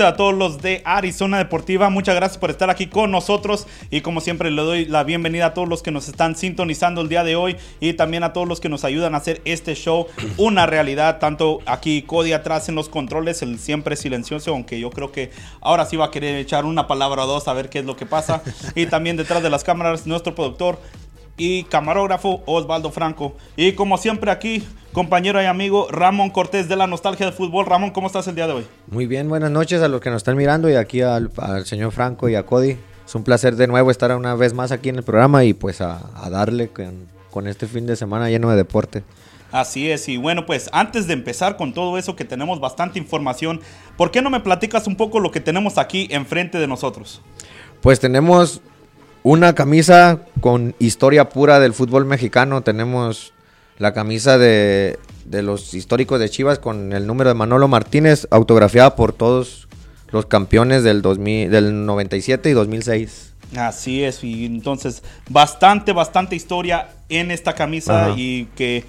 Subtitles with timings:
[0.00, 1.90] Noches a todos los de Arizona Deportiva.
[1.90, 3.66] Muchas gracias por estar aquí con nosotros.
[3.90, 7.10] Y como siempre, le doy la bienvenida a todos los que nos están sintonizando el
[7.10, 10.06] día de hoy y también a todos los que nos ayudan a hacer este show
[10.38, 11.18] una realidad.
[11.18, 15.84] Tanto aquí Cody atrás en los controles, el siempre silencioso, aunque yo creo que ahora
[15.84, 18.06] sí va a querer echar una palabra o dos a ver qué es lo que
[18.06, 18.42] pasa.
[18.74, 20.78] Y también detrás de las cámaras, nuestro productor
[21.40, 23.34] y camarógrafo Osvaldo Franco.
[23.56, 27.64] Y como siempre aquí, compañero y amigo Ramón Cortés de la Nostalgia del Fútbol.
[27.64, 28.66] Ramón, ¿cómo estás el día de hoy?
[28.88, 31.30] Muy bien, buenas noches a los que nos están mirando y aquí al,
[31.64, 32.76] señor Franco y a Cody.
[33.06, 35.80] Es un placer de nuevo estar una vez más aquí en el programa y pues
[35.80, 39.02] a, darle con, con este fin de semana lleno de deporte.
[39.50, 43.62] Así es, y bueno, pues antes de empezar con todo eso que tenemos bastante información,
[43.96, 47.22] ¿por qué no me platicas un poco lo que tenemos aquí enfrente de nosotros?
[47.80, 48.60] Pues tenemos
[49.22, 52.62] una camisa con historia pura del fútbol mexicano.
[52.62, 53.32] Tenemos
[53.78, 54.98] la camisa de,
[55.30, 59.68] los históricos de Chivas con el número de Manolo Martínez, autografiada por todos
[60.10, 63.34] los campeones del, 2000, del 97 y 2006.
[63.56, 68.84] Así es, y entonces bastante, bastante historia en esta camisa y que,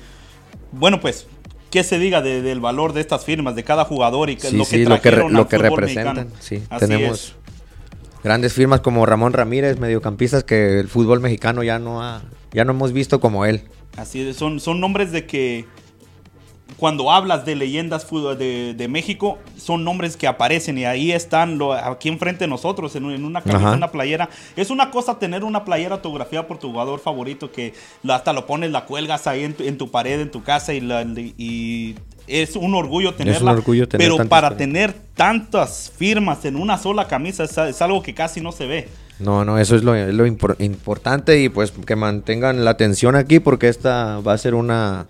[0.72, 1.26] bueno, pues,
[1.72, 5.02] ¿qué se diga del valor de estas firmas, de cada jugador y lo que, lo
[5.02, 6.28] que, lo que representan?
[6.40, 7.36] Sí, tenemos
[8.24, 12.22] grandes firmas como Ramón Ramírez, mediocampistas que el fútbol mexicano ya no ha,
[12.52, 13.64] ya no hemos visto como él.
[13.98, 15.66] Así es, son, son nombres de que
[16.78, 21.74] cuando hablas de leyendas de, de, México, son nombres que aparecen y ahí están lo,
[21.74, 24.30] aquí enfrente de nosotros, en, una camisa, una playera.
[24.56, 27.74] Es una cosa tener una playera autografiada por tu jugador favorito que
[28.10, 30.82] hasta lo pones, la cuelgas ahí en tu, en tu pared, en tu casa y,
[30.82, 31.96] la, y
[32.28, 33.62] es un orgullo tenerla.
[33.92, 38.68] pero para tener tantas firmas en una sola camisa es, algo que casi no se
[38.68, 38.90] ve.
[39.20, 43.68] No, no, eso es lo, lo importante y pues que mantengan la atención aquí porque
[43.68, 45.06] esta va a ser una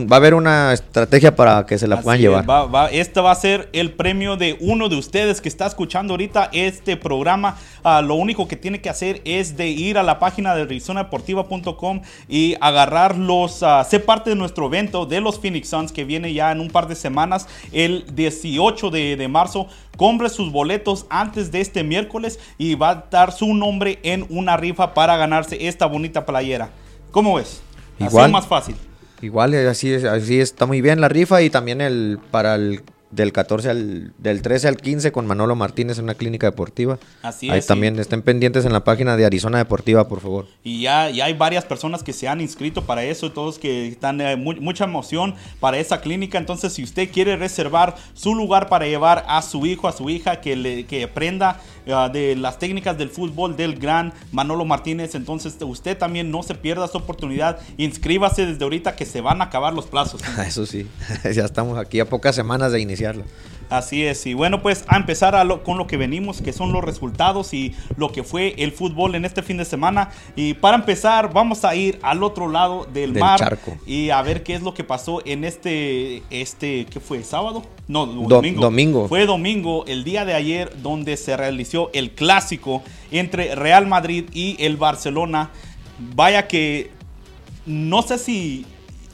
[0.00, 2.46] va a haber una estrategia para que se la puedan llevar.
[2.92, 6.96] este va a ser el premio de uno de ustedes que está escuchando ahorita este
[6.96, 7.56] programa.
[7.84, 12.00] Ah, lo único que tiene que hacer es de ir a la página de RizonaDeportiva.com
[12.28, 16.32] y agarrar los, uh, ser parte de nuestro evento de los Phoenix Suns que viene
[16.32, 19.66] ya en un par de semanas, el 18 de, de marzo.
[19.98, 24.56] Compre sus boletos antes de este miércoles y va a dar su nombre en una
[24.56, 26.70] rifa para ganarse esta bonita playera.
[27.10, 27.62] ¿Cómo ves?
[27.98, 28.24] Igual.
[28.24, 28.74] Así más fácil.
[29.22, 33.70] Igual, así, así está muy bien la rifa y también el para el del 14
[33.70, 36.98] al del 13 al 15 con Manolo Martínez en una clínica deportiva.
[37.22, 37.52] Así es.
[37.52, 40.46] Ahí también estén pendientes en la página de Arizona Deportiva, por favor.
[40.64, 44.20] Y ya, ya hay varias personas que se han inscrito para eso, todos que están
[44.20, 46.38] eh, mucha emoción para esa clínica.
[46.38, 50.40] Entonces, si usted quiere reservar su lugar para llevar a su hijo, a su hija
[50.40, 55.56] que le que aprenda eh, de las técnicas del fútbol del gran Manolo Martínez, entonces
[55.60, 57.58] usted también no se pierda esa oportunidad.
[57.76, 60.20] Inscríbase desde ahorita que se van a acabar los plazos.
[60.46, 60.86] Eso sí,
[61.34, 63.16] ya estamos aquí a pocas semanas de iniciar
[63.70, 67.54] Así es, y bueno, pues a empezar con lo que venimos, que son los resultados
[67.54, 70.10] y lo que fue el fútbol en este fin de semana.
[70.36, 74.54] Y para empezar, vamos a ir al otro lado del, mar y a ver qué
[74.54, 77.22] es lo que pasó en este, este, ¿qué fue?
[77.22, 77.62] ¿Sábado?
[77.88, 78.60] No, domingo.
[78.60, 79.08] domingo.
[79.08, 84.56] Fue domingo, el día de ayer, donde se realizó el clásico entre Real Madrid y
[84.58, 85.50] el Barcelona.
[86.14, 86.90] Vaya que
[87.66, 88.66] no sé si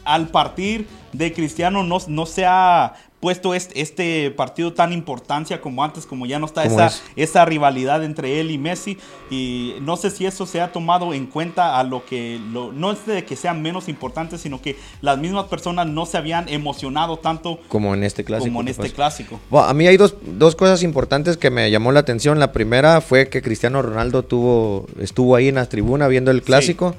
[0.05, 5.83] al partir de Cristiano no, no se ha puesto este, este, partido tan importancia como
[5.83, 8.97] antes, como ya no está esa, esa rivalidad entre él y Messi.
[9.29, 13.05] Y no sé si eso se ha tomado en cuenta a lo que, no es
[13.07, 17.59] de que sean menos importantes, sino que las mismas personas no se habían emocionado tanto
[17.69, 18.51] como en este clásico.
[18.51, 19.41] Como en este clásico.
[19.53, 22.39] a mí hay dos, dos, cosas importantes que me llamó la atención.
[22.39, 26.95] La primera fue que Cristiano Ronaldo tuvo, estuvo ahí en la tribuna viendo el clásico.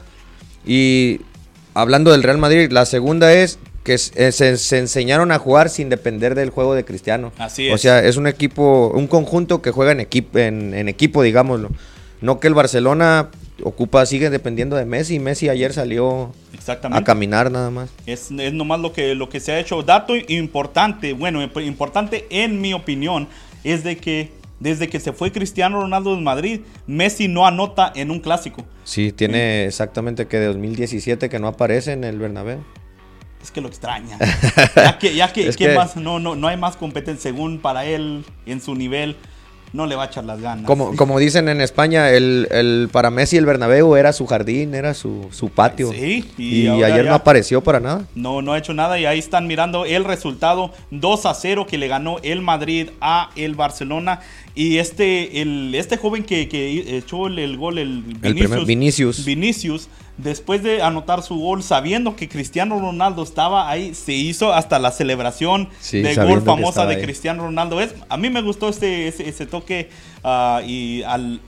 [0.66, 1.22] Y
[1.74, 6.36] hablando del Real Madrid, la segunda es que eh, se, enseñaron a jugar sin depender
[6.36, 7.32] del juego de Cristiano.
[7.38, 7.74] Así es.
[7.74, 11.70] O sea, es un equipo, un conjunto que juega en, equipo, en, equipo, digámoslo.
[12.22, 13.30] No que el Barcelona
[13.64, 15.20] ocupa, sigue dependiendo de Messi.
[15.20, 16.34] Messi ayer salió
[16.92, 17.90] a caminar nada más.
[18.06, 19.82] Es, es nomás lo que, lo que se ha hecho.
[19.84, 23.30] Dato importante, bueno, importante en mi opinión,
[23.64, 28.12] es de que desde que se fue Cristiano Ronaldo de Madrid, Messi no anota en
[28.12, 28.66] un clásico.
[28.84, 32.60] Sí, tiene exactamente que de 2017 que no aparece en el Bernabéu
[33.42, 34.18] es que lo extraña.
[34.76, 38.62] Ya que, ya que, más, no, no, no hay más competencia según para él en
[38.62, 39.16] su nivel.
[39.72, 40.66] No le va a echar las ganas.
[40.66, 44.96] Como, como dicen en España, el, el, para Messi el Bernabéu era su jardín, era
[44.96, 45.92] su, su patio.
[45.92, 48.08] Sí, y, ayer no apareció para nada.
[48.16, 51.78] No, no ha hecho nada y ahí están mirando el resultado 2 a 0 que
[51.78, 54.22] le ganó el Madrid a el Barcelona.
[54.56, 58.02] Y este, el, este joven que, que echó el, gol, el
[58.66, 59.88] Vinicius, Vinicius
[60.22, 64.92] después de anotar su gol, sabiendo que Cristiano Ronaldo estaba ahí, se hizo hasta la
[64.92, 67.02] celebración Sí, de gol famosa de.
[67.02, 67.82] Cristiano Ronaldo.
[67.82, 69.90] Es, a mí me gustó ese, ese, ese toque
[70.24, 71.40] ah, y al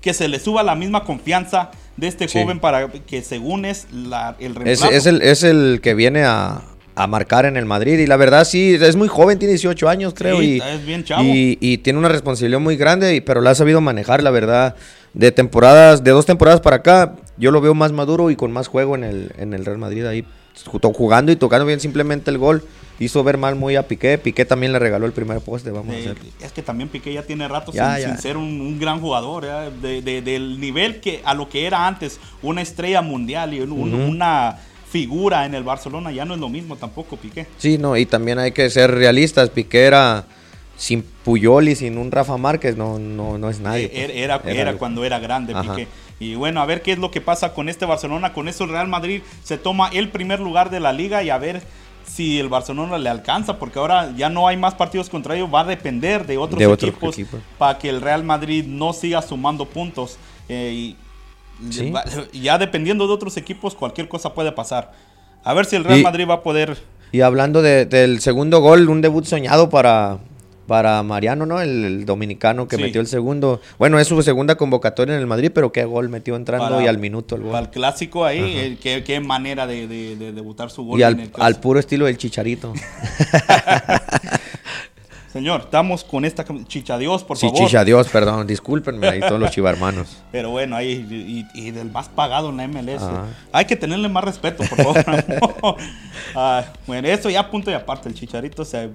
[0.00, 2.40] que se le suba la misma confianza de este Sí.
[2.40, 4.86] joven para que según es la, el reemplazo.
[4.90, 6.62] Es, es el, es el que viene a,
[6.96, 7.98] a marcar en el Madrid.
[7.98, 10.40] Y la verdad, sí, es muy joven, tiene 18 años, creo.
[10.40, 11.22] Sí, y, es bien chavo.
[11.22, 14.74] y, y tiene una responsabilidad muy grande, y- pero la ha sabido manejar, la verdad.
[15.14, 18.66] De temporadas, de dos temporadas para acá, yo lo veo más maduro y con más
[18.68, 20.24] juego en el, en el Real Madrid ahí.
[20.66, 22.62] ju- Jugando y tocando bien simplemente el gol.
[22.98, 24.16] Hizo ver mal muy a Piqué.
[24.16, 26.16] Piqué también le regaló el primer poste, vamos a hacer.
[26.40, 28.08] es que también Piqué ya tiene rato Ya, sin, ya.
[28.08, 29.44] sin ser un, un gran jugador.
[29.82, 33.72] De- de- del nivel que a lo que era antes, una estrella mundial y un-
[33.94, 34.56] una
[34.90, 37.46] figura en el Barcelona, ya no es lo mismo tampoco Piqué.
[37.58, 39.50] Sí, no, y también hay que ser realistas.
[39.50, 40.24] Piqué era
[40.76, 43.88] sin Puyol y sin un Rafa Márquez, no, no, no es nadie.
[43.88, 44.10] Pues.
[44.14, 45.74] Era, era, cuando era grande Ajá.
[45.74, 45.88] Piqué.
[46.18, 48.32] Y bueno, a ver qué es lo que pasa con este Barcelona.
[48.32, 51.38] Con eso el Real Madrid se toma el primer lugar de la liga y a
[51.38, 51.62] ver
[52.06, 55.60] si el Barcelona le alcanza, porque ahora ya no hay más partidos contra ellos, va
[55.60, 57.40] a depender de otros De otros equipos equipos.
[57.58, 60.16] para que el Real Madrid no siga sumando puntos.
[60.48, 60.96] Eh, y
[61.70, 61.92] Sí.
[62.32, 64.92] ya dependiendo de otros equipos, cualquier cosa puede pasar.
[65.44, 66.76] A ver si el Real Y- Madrid va a poder...
[67.12, 70.18] Y hablando de- del segundo gol, un debut soñado para,
[70.66, 71.60] para Mariano, ¿no?
[71.60, 72.82] El, el dominicano que Sí.
[72.82, 73.60] metió el segundo.
[73.78, 76.88] Bueno, es su segunda convocatoria en el Madrid, pero qué gol metió entrando Para- y
[76.88, 77.70] al minuto el Para el gol.
[77.72, 80.98] clásico ahí, eh, qué, qué manera de, de- de debutar su gol.
[80.98, 82.72] Y en al, el al puro estilo del chicharito.
[85.36, 87.66] Señor, estamos con esta chicha Dios, por Sí, favor.
[87.66, 90.16] chicha Dios, perdón, discúlpenme ahí todos los chivarmanos.
[90.32, 93.02] Pero bueno, ahí y, y del más pagado en la MLS.
[93.02, 93.24] Ajá.
[93.52, 95.76] Hay que tenerle más respeto, por favor.
[96.34, 98.08] Ah, bueno, eso ya punto y aparte.
[98.08, 98.90] El Chicharito se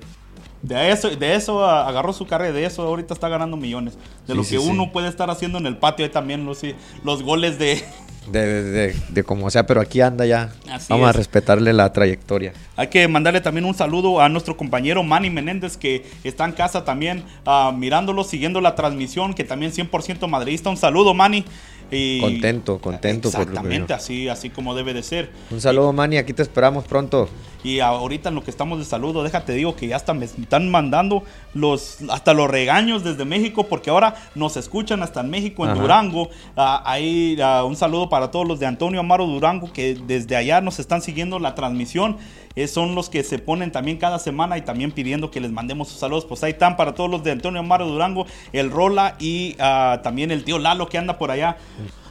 [0.61, 3.95] de eso, de eso agarró su carrera, de eso ahorita está ganando millones.
[4.27, 4.57] De Sí, lo que sí.
[4.57, 6.61] uno puede estar haciendo en el patio, ahí también los,
[7.03, 7.83] los goles de.
[8.31, 10.53] De, de, de- de como sea, pero aquí anda ya.
[10.71, 11.15] Así Vamos a es.
[11.15, 12.53] respetarle la trayectoria.
[12.75, 16.85] Hay que mandarle también un saludo a nuestro compañero Manny Menéndez que está en casa
[16.85, 20.69] también ah, mirándolo, siguiendo la transmisión, que también 100% madridista.
[20.69, 21.43] Un saludo, Manny.
[21.89, 25.31] Y- Contento, contento por lo que Exactamente, así, así como debe de ser.
[25.49, 27.27] Un saludo, Manny, aquí te esperamos pronto.
[27.63, 30.69] Y ahorita en lo que estamos de saludo, déjate digo que ya hasta me están
[30.71, 31.23] mandando
[31.53, 35.81] los hasta los regaños desde México porque ahora nos escuchan hasta en México, en Ajá.
[35.81, 36.29] Durango.
[36.57, 40.61] Ah, ahí ah, un saludo para todos los de Antonio Amaro Durango que desde allá
[40.61, 42.17] nos están siguiendo la transmisión.
[42.55, 45.87] Eh, son los que se ponen también cada semana y también pidiendo que les mandemos
[45.87, 46.25] sus saludos.
[46.25, 50.31] Pues ahí están para todos los de Antonio Amaro Durango, el Rola y ah, también
[50.31, 51.57] el tío Lalo que anda por allá.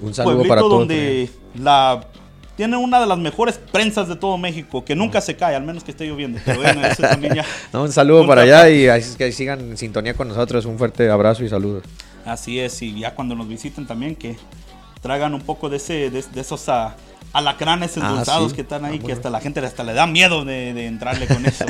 [0.00, 0.78] Un saludo Pueblito para todos.
[0.78, 2.06] donde la
[2.60, 5.82] tiene una de las mejores prensas de todo México, que nunca se cae, al menos
[5.82, 6.38] que esté lloviendo.
[6.44, 7.44] Pero bueno, también ya.
[7.72, 8.86] No, un saludo para allá y
[9.16, 10.66] que sigan en sintonía con nosotros.
[10.66, 11.84] Un fuerte abrazo y saludos.
[12.26, 14.36] Así es, y ya cuando nos visiten también, que
[15.00, 16.96] traigan un poco de ese de, de esos ah,
[17.32, 18.56] alacranes Ah, endulzados sí.
[18.56, 19.16] que están ahí, que Vámonos.
[19.16, 21.64] hasta la gente hasta le da miedo de, de entrarle con eso.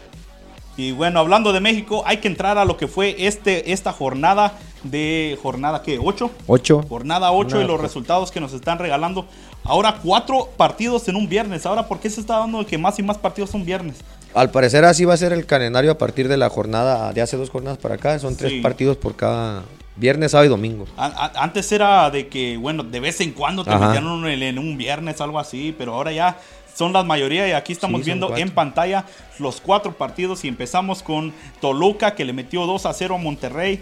[0.78, 4.54] y bueno, hablando de México, hay que entrar a lo que fue este, esta jornada
[4.90, 6.82] de jornada que 8 Ocho.
[6.88, 9.26] Jornada 8 Una y los resultados que nos están regalando.
[9.68, 11.66] Ahora cuatro partidos en un viernes.
[11.66, 13.96] Ahora, ¿por qué se está dando que más y más partidos son viernes?
[14.34, 17.36] Al parecer así va a ser el calendario a partir de la jornada de hace
[17.36, 18.18] dos jornadas para acá.
[18.18, 18.60] Son tres Sí.
[18.60, 19.62] partidos por cada
[19.96, 20.84] viernes, sábado y domingo.
[20.96, 23.88] A- antes era de que, bueno, de vez en cuando te Ajá.
[23.88, 26.38] metían en, en un viernes, algo así, pero ahora ya
[26.74, 28.42] son la mayoría y aquí estamos Sí, viendo cuatro.
[28.42, 29.06] en pantalla
[29.38, 31.32] los cuatro partidos y empezamos con
[31.62, 33.80] Toluca que le metió 2 a 0 a Monterrey.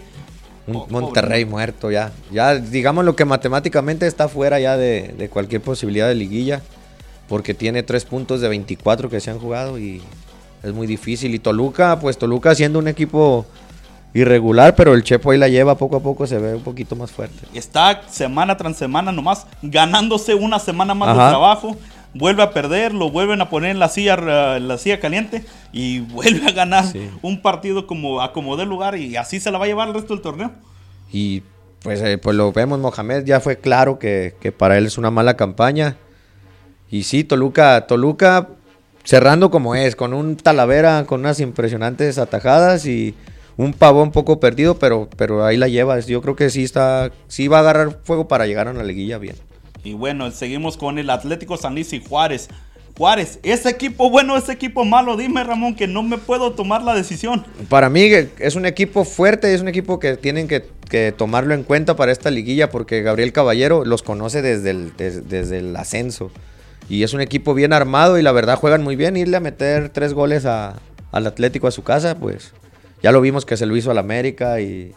[0.67, 2.11] Un Oh, Monterrey muerto ya.
[2.31, 6.61] Ya digamos lo que matemáticamente está fuera ya de, de cualquier posibilidad de liguilla.
[7.27, 10.01] Porque tiene tres puntos de 24 que se han jugado y
[10.63, 11.33] es muy difícil.
[11.33, 13.45] Y Toluca, pues Toluca siendo un equipo
[14.15, 17.11] irregular, pero el Chepo ahí la lleva poco a poco, se ve un poquito más
[17.11, 17.45] fuerte.
[17.53, 21.75] Está semana tras semana nomás ganándose una semana más de trabajo.
[22.15, 25.43] Vuelve a perder, lo vuelven a poner en la silla, eh, en la silla caliente
[25.73, 27.09] y vuelve a ganar Sí.
[27.21, 30.13] un partido como acomodé el lugar y así se la va a llevar el resto
[30.13, 30.51] del torneo.
[31.11, 31.43] Y
[31.83, 35.11] pues, eh, pues lo vemos, Mohamed ya fue claro que, que para él es una
[35.11, 35.97] mala campaña.
[36.89, 38.47] Y sí, Toluca, Toluca
[39.03, 43.13] cerrando como es, con un Talavera, con unas impresionantes atajadas y
[43.57, 45.99] un pavón poco perdido, pero, pero ahí la lleva.
[45.99, 49.17] Yo creo que sí está, sí va a agarrar fuego para llegar a una liguilla
[49.17, 49.35] bien.
[49.85, 52.49] Y bueno, seguimos con el Atlético San Luis y Juárez.
[52.97, 56.93] Juárez, ese equipo bueno, ese equipo malo, dime Ramón que no me puedo tomar la
[56.95, 57.45] decisión.
[57.69, 60.63] Para mí es un equipo fuerte, es un equipo que tienen que,
[61.17, 65.59] tomarlo en cuenta para esta liguilla porque Gabriel Caballero los conoce desde el, des- desde
[65.59, 66.31] el ascenso.
[66.87, 69.17] Y es un equipo bien armado y la verdad juegan muy bien.
[69.17, 70.79] Irle a meter tres goles al
[71.11, 72.53] Atlético a su casa, pues
[73.03, 74.93] ya lo vimos que se lo hizo al América y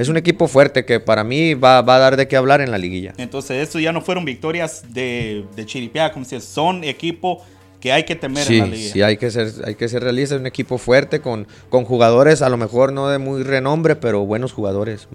[0.00, 2.70] es un equipo fuerte que para mí va, va a dar de qué hablar en
[2.70, 3.12] la liguilla.
[3.18, 7.44] Entonces, esto ya no fueron victorias de, de chiripiada, como si son equipo
[7.80, 8.92] que hay que temer sí, en la liga.
[8.92, 12.48] Sí, hay que ser, hay que ser realistas, un equipo fuerte con, con jugadores, a
[12.48, 15.06] lo mejor no de muy renombre, pero buenos jugadores.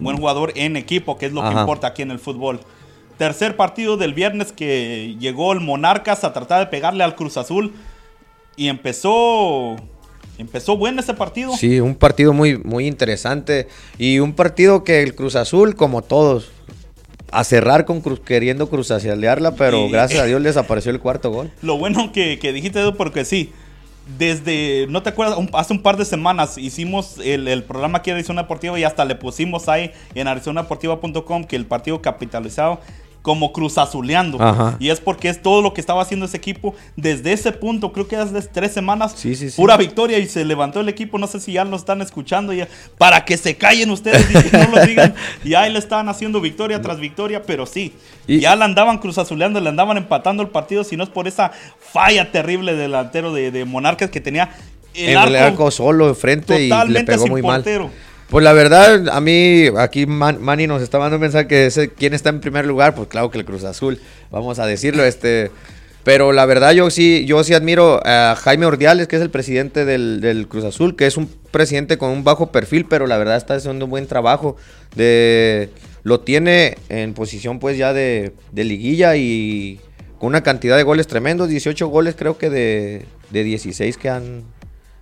[0.00, 2.60] Buen jugador en equipo, que es lo que importa aquí en el fútbol.
[3.18, 7.74] Tercer partido del viernes que llegó el Monarcas a tratar de pegarle al Cruz Azul
[8.56, 9.76] y empezó
[10.38, 11.52] empezó bueno ese partido.
[11.56, 16.50] Sí, un partido muy, muy interesante y un partido que el Cruz Azul, como todos,
[17.32, 21.00] a cerrar con Cruz, queriendo Cruz Azalearla, pero Y- gracias a Dios les apareció el
[21.00, 21.50] cuarto gol.
[21.62, 23.52] Lo bueno que, que dijiste, Edu, porque sí,
[24.18, 25.36] desde, ¿no te acuerdas?
[25.36, 28.84] Un- hace un par de semanas hicimos el, el programa aquí de Arizona Deportiva y
[28.84, 32.80] hasta le pusimos ahí en arizonadeportiva.com que el partido capitalizado
[33.26, 34.40] como Cruz Azuleando.
[34.40, 34.76] Ajá.
[34.78, 38.06] Y es porque es todo lo que estaba haciendo ese equipo desde ese punto, creo
[38.06, 39.56] que hace tres semanas, Sí, sí, sí.
[39.56, 42.68] pura victoria y se levantó el equipo, no sé si ya lo están escuchando, ya,
[42.98, 45.12] para que se callen ustedes y que no lo digan.
[45.42, 47.92] Y ahí le estaban haciendo victoria tras victoria, pero sí,
[48.28, 51.26] Y- ya la andaban Cruz Azuleando, le andaban empatando el partido, si no es por
[51.26, 54.50] esa falla terrible del delantero de, de Monarcas que tenía
[54.94, 57.64] el, en arco, el arco solo de frente y le totalmente pegó sin muy mal.
[58.28, 62.30] Pues la verdad, a mí, aquí Man- nos está dando a pensar que quién está
[62.30, 64.00] en primer lugar, pues claro que el Cruz Azul,
[64.32, 65.52] vamos a decirlo, este,
[66.02, 69.84] pero la verdad yo sí, yo sí admiro a Jaime Ordiales, que es el presidente
[69.84, 73.54] del, Cruz Azul, que es un presidente con un bajo perfil, pero la verdad está
[73.54, 74.56] haciendo un buen trabajo,
[74.96, 75.70] de,
[76.02, 79.80] lo tiene en posición pues ya de, de liguilla y
[80.18, 84.42] con una cantidad de goles tremendos, 18 goles creo que de, de 16 que han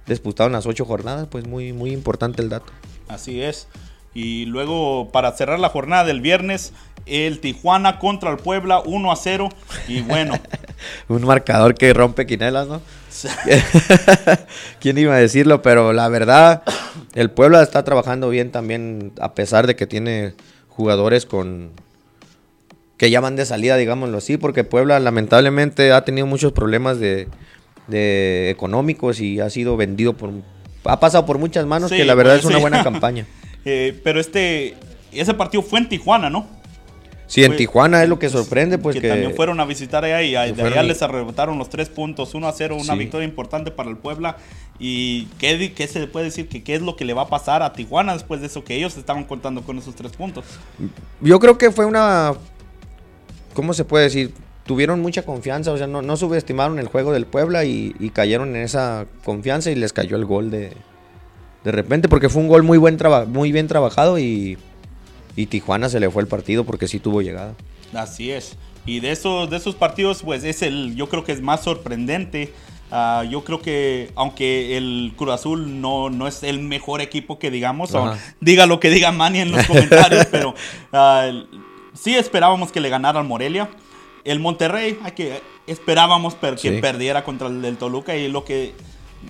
[0.07, 2.71] disputado en las 8 jornadas, pues muy, muy importante el dato.
[3.09, 3.69] Así es.
[4.15, 6.73] Y luego, para cerrar la jornada del viernes,
[7.07, 9.49] el Tijuana contra el Puebla 1 a 0.
[9.89, 10.39] Y bueno,
[11.09, 12.81] Un marcador que rompe quinelas, ¿no?
[14.81, 15.63] ¿Quién iba a decirlo?
[15.63, 16.63] Pero la verdad,
[17.15, 20.35] el Puebla está trabajando bien también, a pesar de que tiene
[20.69, 21.71] jugadores con
[22.97, 27.29] que ya van de salida, digámoslo así, porque Puebla lamentablemente ha tenido muchos problemas de,
[27.89, 30.31] de económicos y ha sido vendido por
[30.85, 32.61] ha pasado por muchas manos Sí, que la verdad pues, es una sí.
[32.63, 33.27] buena campaña.
[33.65, 34.75] eh, pero este,
[35.13, 36.47] ese partido fue en Tijuana, ¿no?
[37.27, 40.05] Sí, en Fue- Tijuana es lo que sorprende, pues que, que, también fueron a visitar
[40.05, 42.99] allá y de allá fueron les arrebataron los tres puntos, 1 a 0, una Sí.
[42.99, 44.37] victoria importante para el Puebla.
[44.79, 46.49] ¿Y qué, qué se puede decir?
[46.49, 48.63] que ¿Qué es lo que le va a pasar a Tijuana después de eso?
[48.63, 50.45] Que ellos estaban contando con esos tres puntos.
[51.23, 52.35] Yo creo que fue una.
[53.55, 54.35] ¿Cómo se puede decir?
[54.67, 58.57] Tuvieron mucha confianza, o sea, no, no subestimaron el juego del Puebla y, y cayeron
[58.57, 60.73] en esa confianza y les cayó el gol de,
[61.65, 64.57] de repente, porque fue un gol muy, buen traba- muy bien trabajado y,
[65.37, 67.55] y Tijuana se le fue el partido porque sí tuvo llegada.
[67.93, 68.57] Así es.
[68.87, 72.53] Y de esos, de esos partidos, pues es el, yo creo que es más sorprendente.
[72.91, 77.51] Ah, yo creo que, aunque el Cruz Azul no, no es el mejor equipo que
[77.51, 80.55] digamos, o diga lo que diga Manny en los comentarios, pero
[80.93, 81.31] ah,
[81.95, 83.69] sí esperábamos que le ganara al Morelia.
[84.25, 86.81] El Monterrey, hay que, esperábamos per- que Sí.
[86.81, 88.75] perdiera contra el del Toluca y lo que...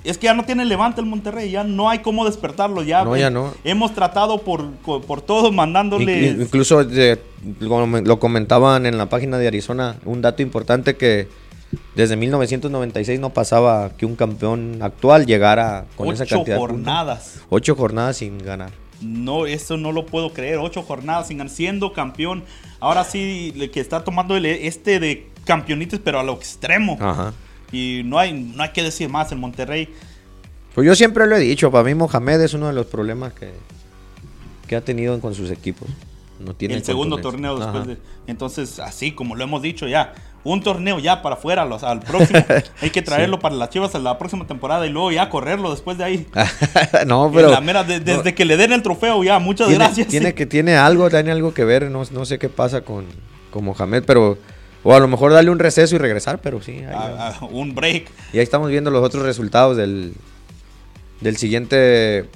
[0.03, 2.83] Es que ya no tiene levante el Monterrey, ya no hay cómo despertarlo.
[2.83, 3.53] Ya, No, ya no.
[3.63, 6.33] Hemos tratado por, por todo mandándole...
[6.37, 7.21] Inclu- Incluso eh,
[7.61, 11.29] lo, comentaban en la página de Arizona, un dato importante que
[11.95, 16.77] desde 1996 no pasaba que un campeón actual llegara con esa ocho cantidad de puntos.
[16.77, 17.41] jornadas.
[17.49, 18.71] Ocho jornadas sin ganar.
[19.01, 20.59] No, eso no lo puedo creer.
[20.59, 22.45] Ocho jornadas sin siendo campeón.
[22.81, 26.99] Ahora sí, que está tomando el, este de campeonitis, pero a lo extremo.
[27.01, 27.33] Ajá.
[27.73, 29.33] Y no hay, no hay que decir más.
[29.33, 29.89] El Monterrey,
[30.75, 33.51] Pues yo siempre lo he dicho, para mí Mohamed es uno de los problemas que,
[34.67, 35.89] que ha tenido con sus equipos.
[36.41, 37.87] No tiene el segundo torneo después Ajá.
[37.87, 37.99] de.
[38.27, 40.13] Entonces, así como lo hemos dicho ya.
[40.43, 42.39] Un torneo ya para afuera, los, al próximo.
[42.83, 45.97] Hay que traerlo para las chivas a la próxima temporada y luego ya correrlo después
[45.97, 46.27] de ahí.
[47.07, 50.09] no, pero la mera- de- desde que le den el trofeo ya, muchas tiene, gracias.
[50.09, 53.07] tiene que tiene algo, tiene algo que ver, no, no sé qué pasa con,
[53.51, 54.37] con Mohamed, pero
[54.83, 56.73] o a lo mejor darle un receso y regresar, pero sí.
[56.73, 56.93] ahí.
[56.95, 58.11] Ah, ah, un break.
[58.35, 60.13] Y ahí estamos viendo los otros resultados del,
[61.23, 62.29] del siguiente,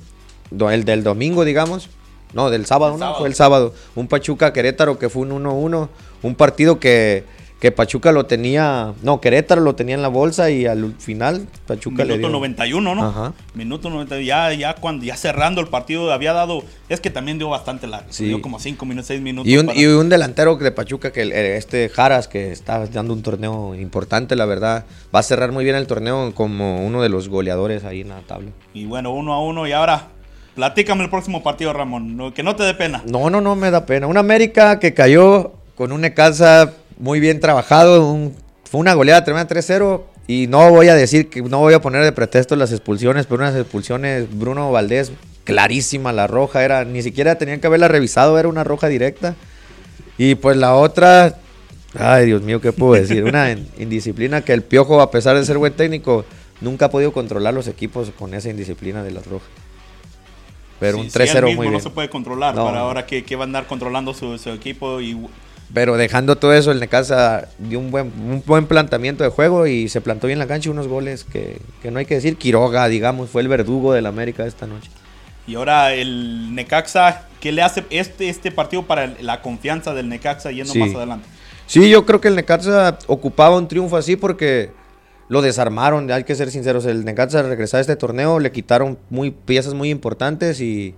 [0.50, 1.90] el del domingo, digamos.
[2.34, 3.04] No, del sábado, El ¿no?
[3.06, 3.18] sábado.
[3.20, 3.74] Fue el sábado.
[3.94, 5.88] Un Pachuca Querétaro que fue un 1-1.
[6.22, 7.24] Un partido que,
[7.60, 8.92] que Pachuca lo tenía.
[9.02, 12.36] No, Querétaro lo tenía en la bolsa y al final Pachuca le Minuto dio.
[12.38, 13.04] 91, ¿no?
[13.04, 13.32] Ajá.
[13.54, 14.24] Minuto 91.
[14.26, 16.62] Ya, ya, cuando, ya cerrando el partido había dado.
[16.88, 18.08] Es que también dio bastante largo.
[18.10, 18.26] Sí.
[18.26, 19.50] Dio como 5 minutos, 6 minutos.
[19.50, 23.14] Y un, para- y un delantero de Pachuca, que el- este Jaras, que está dando
[23.14, 24.84] un torneo importante, la verdad.
[25.14, 28.20] Va a cerrar muy bien el torneo como uno de los goleadores ahí en la
[28.20, 28.50] tabla.
[28.74, 29.66] y bueno, uno a uno.
[29.66, 30.08] Y ahora,
[30.58, 32.32] platícame el próximo partido, Ramón.
[32.34, 33.04] que no te dé pena.
[33.06, 34.08] No, no, no me da pena.
[34.08, 38.32] Un América que cayó con un Necaxa muy bien trabajado.
[38.68, 40.02] fue una goleada tremenda 3-0.
[40.26, 43.40] y no voy a decir que no voy a poner de pretexto las expulsiones, pero
[43.40, 45.12] unas expulsiones, Bruno Valdés,
[45.44, 49.36] clarísima la roja, era, ni siquiera tenían que haberla revisado, era una roja directa.
[50.18, 51.36] Y pues la otra,
[51.96, 53.22] ay Dios mío, ¿qué puedo decir?
[53.22, 56.24] Una indisciplina que el Piojo, a pesar de ser buen técnico,
[56.60, 59.67] nunca ha podido controlar los equipos con esa indisciplina de las rojas.
[60.80, 61.72] Pero un 3-0 muy bien.
[61.72, 65.16] no se puede controlar para ahora que, va a andar controlando su, equipo y
[65.72, 69.90] pero dejando todo eso, el Necaxa dio un buen, un buen planteamiento de juego y
[69.90, 72.38] se plantó bien la cancha unos goles que, que, no hay que decir.
[72.38, 74.88] Quiroga, digamos, fue el verdugo del América esta noche.
[75.46, 80.50] Y ahora el Necaxa, ¿qué le hace este, este partido para la confianza del Necaxa
[80.52, 81.28] yendo más adelante?
[81.66, 84.72] Sí, yo creo que el Necaxa ocupaba un triunfo así porque
[85.28, 86.86] lo desarmaron, hay que ser sinceros.
[86.86, 90.94] El Necaxa regresar a este torneo le quitaron muy, piezas muy importantes y,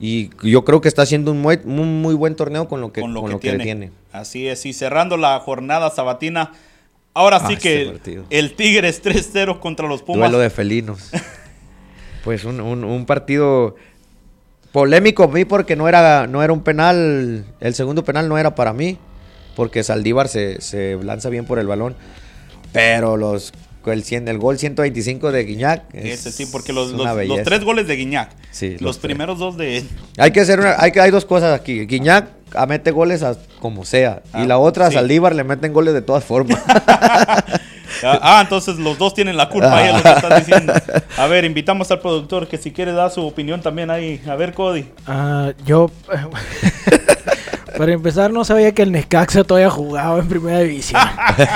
[0.00, 3.14] y yo creo que está haciendo un muy, muy, buen torneo con lo que, con
[3.14, 3.92] lo, que, tiene.
[4.12, 6.52] Así es, y cerrando la jornada sabatina,
[7.14, 10.30] ahora sí ah, que el, Tigres 3-0 contra los Pumas.
[10.30, 11.10] Duelo de felinos.
[12.24, 13.76] pues un, partido
[14.72, 18.56] polémico a mí porque no era, no era un penal, el segundo penal no era
[18.56, 18.98] para mí,
[19.54, 21.96] porque Saldívar se, se lanza bien por el balón,
[22.72, 23.52] pero los
[23.92, 25.94] el, 100, el gol 125 de Guiñac.
[25.94, 28.30] Ese sí, porque los, los, tres goles de Guiñac.
[28.50, 29.88] Sí, los, primeros dos de él.
[30.18, 31.86] Hay que hacer hay, hay dos cosas aquí.
[31.86, 32.28] Guiñac
[32.66, 34.22] mete goles a, como sea.
[34.34, 36.58] y la otra, a Saldívar, le meten goles de todas formas.
[38.04, 40.72] Ah, ah, entonces los dos tienen la culpa, ahí lo que diciendo.
[41.16, 44.20] A ver, invitamos al productor que si quiere dar su opinión también ahí.
[44.28, 44.84] A ver, Cody.
[45.04, 45.90] Ah, yo.
[47.78, 51.00] Para empezar, no sabía que el Necaxa todavía jugaba en primera división.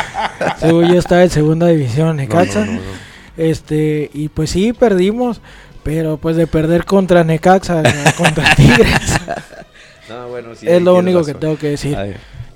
[0.61, 2.65] Según yo estaba en segunda división Necaxa.
[3.37, 5.41] este, y pues sí, perdimos.
[5.83, 7.83] Pero pues de perder contra Necaxa,
[8.17, 9.19] contra Tigres.
[10.63, 11.99] es lo único que tengo que decir.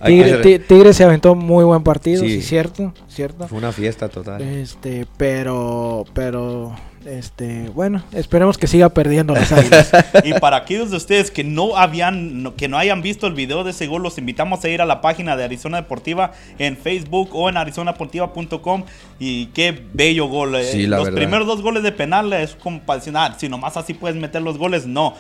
[0.05, 2.43] Tigre, se aventó muy buen partido, sí.
[2.43, 3.49] cierto, cierto.
[3.49, 4.43] Fue una fiesta total.
[4.43, 9.91] Este, pero, pero, este, bueno, esperemos que siga perdiendo las águilas.
[10.25, 13.71] y para aquellos de ustedes que no habían, que no hayan visto el video de
[13.71, 17.49] ese gol, los invitamos a ir a la página de Arizona Deportiva en Facebook o
[17.49, 18.85] en arizonadeportiva.com
[19.19, 20.57] y qué bello gol.
[20.57, 20.87] Eh.
[20.87, 24.17] los primeros dos goles de penal es como para decir, ah, si nomás así puedes
[24.17, 25.15] meter los goles, no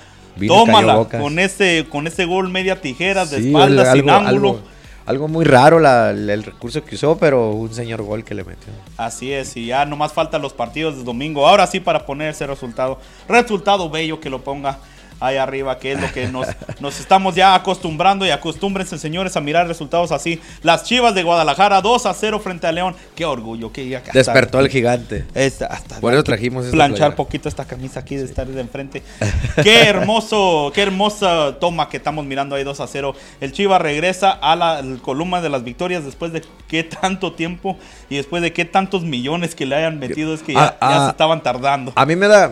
[0.46, 4.28] Tómala con ese, con ese gol media tijeras de espalda, sin ángulo.
[4.28, 4.60] Algo,
[5.28, 8.72] muy raro el recurso que usó, pero un señor gol que le metió.
[8.96, 11.46] Así es, y ya nomás faltan los partidos de domingo.
[11.46, 12.98] Ahora sí para poner ese resultado.
[13.28, 14.78] Resultado bello que lo ponga
[15.20, 16.46] ahí arriba, que es lo que nos,
[16.80, 20.40] nos estamos ya acostumbrando y acostúmbrense, señores, a mirar resultados así.
[20.62, 22.94] Las Chivas de Guadalajara 2 a 0 frente a León.
[23.14, 25.24] Qué orgullo, que Despertó el gigante.
[25.68, 29.02] hasta Por eso trajimos planchar poquito esta camisa aquí de estar de enfrente.
[29.62, 33.14] Qué hermoso, qué hermosa toma que estamos mirando ahí 2 a 0.
[33.40, 37.78] El Chivas regresa a la columna de las victorias después de qué tanto tiempo
[38.10, 41.06] y después de qué tantos millones que le hayan metido es que ya, ah, se
[41.06, 41.92] ah, estaban tardando.
[41.94, 42.50] A mí me da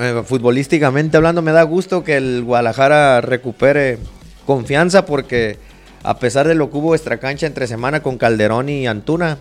[0.00, 3.98] eh, futbolísticamente hablando me da gusto que el Guadalajara recupere
[4.44, 5.58] confianza porque
[6.02, 9.38] a pesar de lo que hubo extra cancha entre semana con Calderón y Antuna,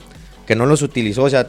[0.48, 1.48] que no los utilizó, o sea,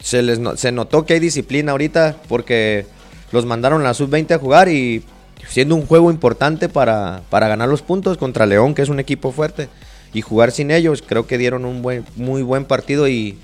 [0.00, 2.86] se, les, se notó que hay disciplina ahorita porque
[3.32, 5.04] los mandaron a la sub-20 a jugar y
[5.48, 9.32] siendo un juego importante para, para, ganar los puntos contra León, que es un equipo
[9.32, 9.68] fuerte,
[10.12, 13.38] y jugar sin ellos, creo que dieron un buen, muy buen partido y,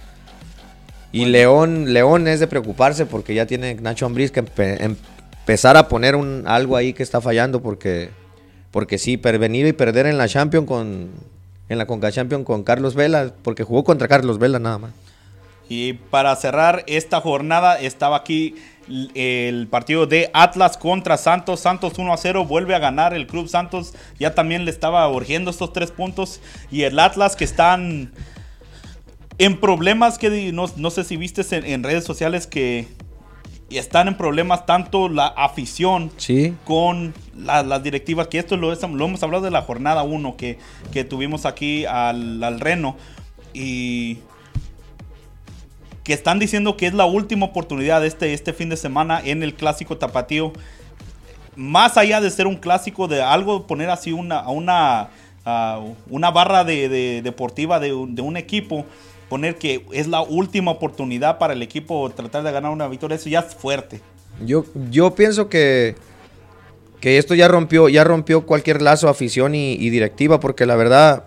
[1.13, 4.45] y León, León es de preocuparse porque ya tiene Nacho Ambriz que
[4.81, 8.11] empezar a poner un, algo ahí que está fallando porque,
[8.71, 11.11] porque sí, pervenir y perder en la Champions con
[11.73, 14.91] en la Conca Champions con Carlos Vela, porque jugó contra Carlos Vela nada más.
[15.69, 18.57] Y para cerrar esta jornada estaba aquí
[19.15, 21.61] el partido de Atlas contra Santos.
[21.61, 23.95] Santos 1 a 0 vuelve a ganar el Club Santos.
[24.19, 26.41] Ya también le estaba urgiendo estos tres puntos.
[26.71, 28.13] Y el Atlas que están
[29.39, 32.87] en problemas que no, no sé si viste en redes sociales que
[33.79, 36.11] están en problemas tanto la afición
[36.65, 40.59] con las directivas, que esto lo, lo, hemos hablado de la jornada 1 que,
[40.93, 42.97] que, tuvimos aquí al, al, Reno,
[43.53, 44.19] y
[46.05, 49.55] que están diciendo que es la última oportunidad este, este fin de semana en el
[49.55, 50.53] clásico tapatío.
[51.55, 55.11] Más allá de ser un clásico de algo, poner así una, una,
[56.09, 58.87] una barra de, deportiva de, de un equipo
[59.33, 63.31] poner que es la última oportunidad para el equipo tratar de ganar una victoria, eso
[63.31, 64.03] ya es fuerte.
[64.45, 65.95] Yo, yo pienso que,
[67.01, 71.25] que esto ya rompió, ya rompió cualquier lazo, afición y, directiva, porque la verdad,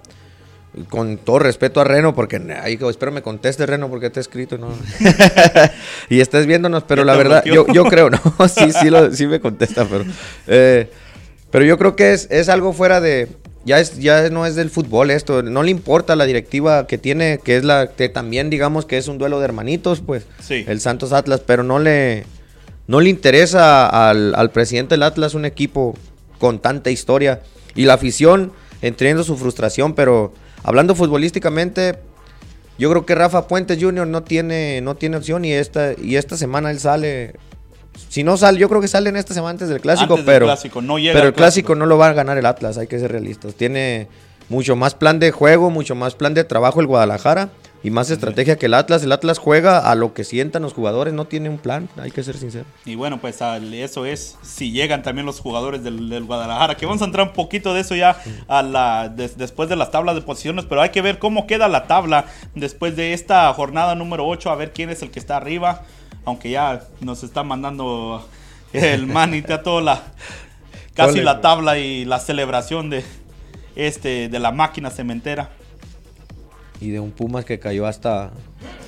[0.91, 4.67] con todo respeto a Reno, porque ahí espero me conteste Reno porque está escrito, ¿no?
[6.07, 9.83] y estés viéndonos, pero la verdad, yo, yo, creo, no, sí, sí, sí me contesta,
[9.83, 10.05] pero,
[10.45, 10.91] eh,
[11.49, 13.29] pero yo creo que es, es algo fuera de,
[13.65, 17.39] ya es ya no es del fútbol esto, no le importa la directiva que tiene,
[17.43, 20.63] que es la que también digamos que es un duelo de hermanitos, pues Sí.
[20.67, 22.25] el Santos Atlas, pero no le
[22.87, 25.95] no le interesa al, al presidente del Atlas un equipo
[26.39, 27.41] con tanta historia
[27.73, 31.95] y la afición entiendo su frustración, pero hablando futbolísticamente
[32.77, 34.05] yo creo que Rafa Puentes Jr.
[34.05, 37.33] no tiene no tiene opción y esta y esta semana él sale
[38.09, 40.33] si no sale, yo creo que sale en esta semana antes del clásico, Antes del
[40.35, 41.75] pero clásico, no llega pero el clásico clásico.
[41.75, 43.55] no lo va a ganar el Atlas, hay que ser realistas.
[43.55, 44.07] Tiene
[44.49, 47.49] mucho más plan de juego, mucho más plan de trabajo el Guadalajara
[47.83, 49.03] y más estrategia que el Atlas.
[49.03, 52.23] El Atlas juega a lo que sientan los jugadores, no tiene un plan, hay que
[52.23, 52.67] ser sinceros.
[52.85, 57.01] Y bueno, pues eso es si llegan también los jugadores del, del Guadalajara, que vamos
[57.03, 60.21] a entrar un poquito de eso ya a la des- después de las tablas de
[60.21, 64.49] posiciones, pero hay que ver cómo queda la tabla después de esta jornada número 8,
[64.49, 65.83] a ver quién es el que está arriba,
[66.25, 68.27] aunque ya nos está mandando
[68.73, 70.03] el manita toda la
[70.93, 73.03] casi la tabla y la celebración de
[73.75, 75.49] este de la máquina cementera.
[76.81, 78.31] Y de un Pumas que cayó hasta,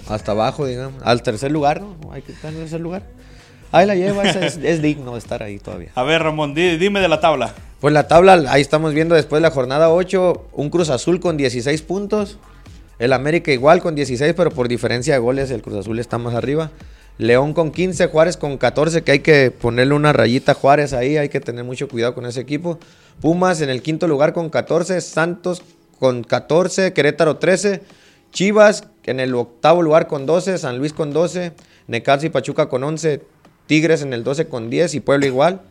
[0.09, 1.95] hasta abajo, digamos, al tercer lugar, ¿no?
[2.11, 3.03] Hay que estar en tercer lugar.
[3.71, 5.89] Ahí la lleva, es, es- es digno de estar ahí todavía.
[5.95, 7.53] A ver, Ramón, di- dime de la tabla.
[7.79, 11.37] Pues la tabla, ahí estamos viendo después de la jornada 8, un Cruz Azul con
[11.37, 12.37] 16 puntos.
[12.99, 16.33] El América igual con 16, pero por diferencia de goles el Cruz Azul está más
[16.33, 16.71] arriba.
[17.17, 21.17] León con 15, Juárez con 14, que hay que ponerle una rayita a Juárez ahí,
[21.17, 22.77] hay que tener mucho cuidado con ese equipo.
[23.21, 25.63] Pumas en el quinto lugar con 14, Santos
[25.99, 27.81] con 14, Querétaro 13,
[28.31, 31.53] Chivas en el octavo lugar con 12, San Luis con 12,
[31.87, 33.21] Necaxa y Pachuca con 11,
[33.65, 35.61] Tigres en el 12 con 10 y Puebla igual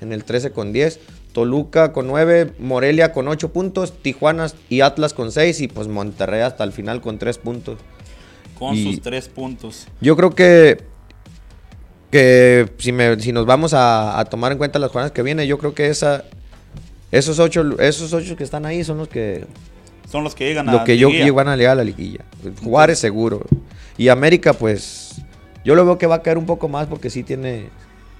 [0.00, 1.00] en el 13 con 10.
[1.32, 6.42] Toluca con 9, Morelia con 8 puntos, Tijuana y Atlas con 6 y pues Monterrey
[6.42, 7.78] hasta el final con 3 puntos.
[8.58, 9.86] Con Y- sus tres puntos.
[10.02, 10.78] Yo creo que,
[12.12, 15.48] que si, me- si nos vamos a, a tomar en cuenta las jornadas que vienen,
[15.48, 16.24] yo creo que esa,
[17.10, 19.46] esos, ocho, esos ocho que están ahí son los que,
[20.10, 21.26] Son los que llegan a lo que yo liguilla.
[21.26, 22.20] yo van a llegar a la liguilla.
[22.62, 23.40] Juárez seguro.
[23.98, 25.22] Y América pues
[25.64, 27.70] yo lo veo que va a caer un poco más porque sí tiene,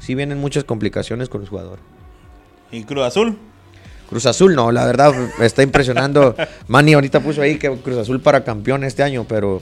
[0.00, 1.85] sí vienen muchas complicaciones con los jugadores.
[2.70, 3.38] ¿Y Cruz Azul?
[4.09, 6.35] Cruz Azul no, la verdad me está impresionando.
[6.66, 9.61] Manny ahorita puso ahí que Cruz Azul para campeón este año, pero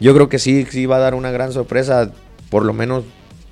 [0.00, 2.10] yo creo que sí, sí va a dar una gran sorpresa,
[2.50, 3.04] por lo menos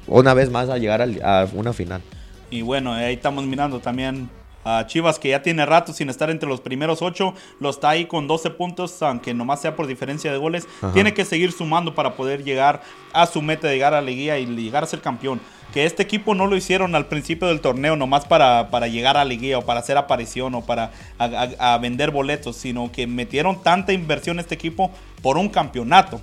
[0.08, 2.02] una vez más a llegar a una final.
[2.50, 4.28] Y bueno, ahí estamos mirando también
[4.64, 7.34] a Chivas, que ya tiene rato sin estar entre los primeros ocho.
[7.60, 10.66] Lo está ahí con 12 puntos, aunque nomás sea por diferencia de goles.
[10.82, 10.92] Ajá.
[10.92, 14.38] Tiene que seguir sumando para poder llegar a su meta de llegar a la liguilla
[14.38, 15.40] y llegar a ser campeón.
[15.72, 19.20] Que este equipo no lo hicieron al principio del torneo nomás para, para llegar a
[19.20, 21.24] la liguilla o para hacer aparición o para a,
[21.58, 24.90] a- a vender boletos, sino que metieron tanta inversión este equipo
[25.22, 26.20] por un campeonato.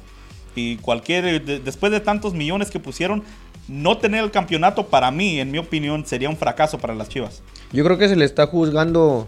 [0.56, 3.24] Y cualquier, de- después de tantos millones que pusieron,
[3.68, 7.42] no tener el campeonato para mí, en mi opinión, sería un fracaso para las Chivas.
[7.72, 9.28] Yo creo que se le está juzgando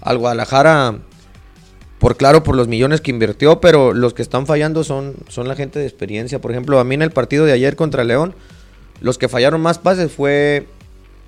[0.00, 0.98] al Guadalajara
[1.98, 5.54] por claro por los millones que invirtió, pero los que están fallando son, son la
[5.54, 6.40] gente de experiencia.
[6.40, 8.34] Por ejemplo, a mí en el partido de ayer contra León,
[9.00, 10.66] los que fallaron más pases fue,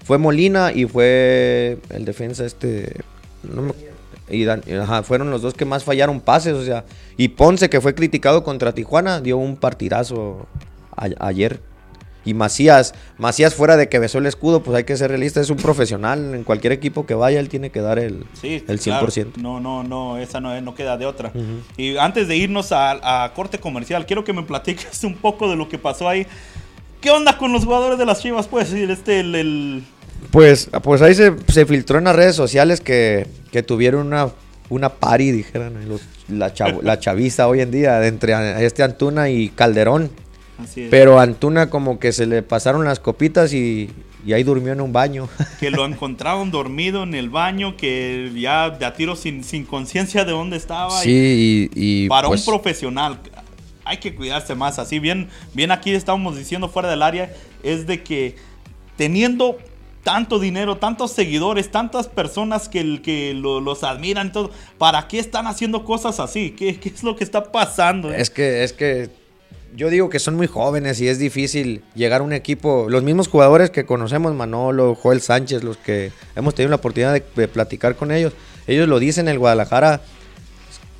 [0.05, 3.01] fue Molina y fue el defensa este...
[4.29, 4.47] y
[5.05, 6.85] fueron los dos que más fallaron pases, o sea,
[7.17, 10.47] y Ponce que fue criticado contra Tijuana dio un partidazo
[10.97, 11.61] ayer.
[12.25, 15.51] Y Macías, Macías fuera de que besó el escudo, pues hay que ser realista, es
[15.51, 19.07] un profesional, en cualquier equipo que vaya él tiene que dar el, Sí, el claro.
[19.09, 19.37] 100%.
[19.37, 21.33] No, no, no, esa no, es- no queda de otra.
[21.77, 25.57] Y antes de irnos a, a corte comercial, quiero que me platiques un poco de
[25.57, 26.27] lo que pasó ahí.
[27.01, 28.47] ¿Qué onda con los jugadores de las Chivas?
[28.49, 29.85] Pues este, el, el-
[30.31, 34.31] Pues, pues ahí se, se filtró en las redes sociales que, que tuvieron una,
[34.71, 39.51] una party, dijeran los- la, chavo- la chaviza hoy en día, entre este Antuna y
[39.51, 40.11] Calderón.
[40.59, 43.91] Así es, Pero a Antuna como que se le pasaron las copitas y,
[44.27, 45.29] y ahí durmió en un baño.
[45.61, 50.25] que lo encontraron dormido en el baño, que ya de a tiro sin, sin conciencia
[50.25, 51.01] de dónde estaba.
[51.01, 53.19] sí, y, y, para pues, un profesional
[53.85, 54.79] hay que cuidarse más.
[54.79, 58.37] Así bien, bien aquí estábamos diciendo fuera del área, es de que
[58.97, 59.59] teniendo
[60.03, 65.47] tanto dinero, tantos seguidores, tantas personas que, que lo- los admiran, todo, ¿para qué están
[65.47, 66.51] haciendo cosas así?
[66.51, 68.13] ¿Qué, qué es lo que está pasando?
[68.13, 69.09] Es que, es que
[69.75, 72.87] yo digo que son muy jóvenes y es difícil llegar a un equipo.
[72.89, 77.25] Los mismos jugadores que conocemos, Manolo, Joel Sánchez, los que hemos tenido la oportunidad de,
[77.35, 78.33] de platicar con ellos,
[78.67, 80.01] ellos lo dicen en el Guadalajara.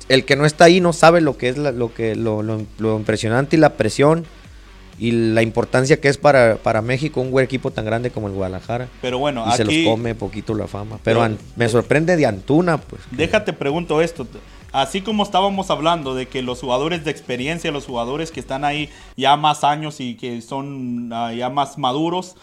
[0.09, 2.61] El que no está ahí no sabe lo que es la- lo que lo, lo-
[2.77, 4.25] lo impresionante y la presión
[4.99, 8.33] y la importancia que es para, para México un buen equipo tan grande como el
[8.33, 8.87] Guadalajara.
[9.01, 10.99] Pero bueno, y se aquí los come poquito la fama.
[11.03, 13.01] Pero Pero- an- me sorprende de Antuna, pues.
[13.11, 14.27] Déjate pregunto esto.
[14.75, 18.89] Así como estábamos hablando de que los jugadores de experiencia, los jugadores que están ahí
[19.15, 22.35] ya más años y que son ah, ya más maduros,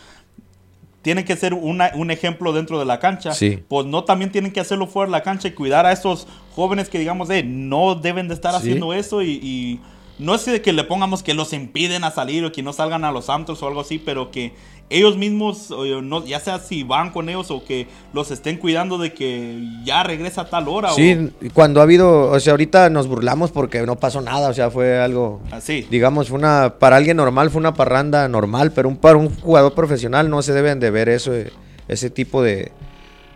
[1.02, 3.58] tienen que ser una- un ejemplo dentro de la cancha, Sí.
[3.68, 6.88] pues no también tienen que hacerlo fuera de la cancha y cuidar a esos jóvenes
[6.88, 8.58] que digamos, eh, no deben de estar Sí.
[8.58, 9.80] haciendo eso y, y
[10.18, 13.04] no es de que le pongamos que los impiden a salir o que no salgan
[13.04, 14.54] a los antros o algo así, pero que
[14.92, 15.70] ellos mismos,
[16.02, 20.02] no, ya sea si van con ellos o que los estén cuidando de que ya
[20.02, 23.96] regresa a tal hora Sí, cuando ha habido, o sea, ahorita nos burlamos porque no
[23.96, 25.87] pasó nada, o sea, fue algo, así.
[25.90, 29.74] digamos, fue una, para alguien normal fue una parranda normal, pero un, para un jugador
[29.74, 31.52] profesional no se deben de ver eso, eh,
[31.88, 32.72] ese tipo de,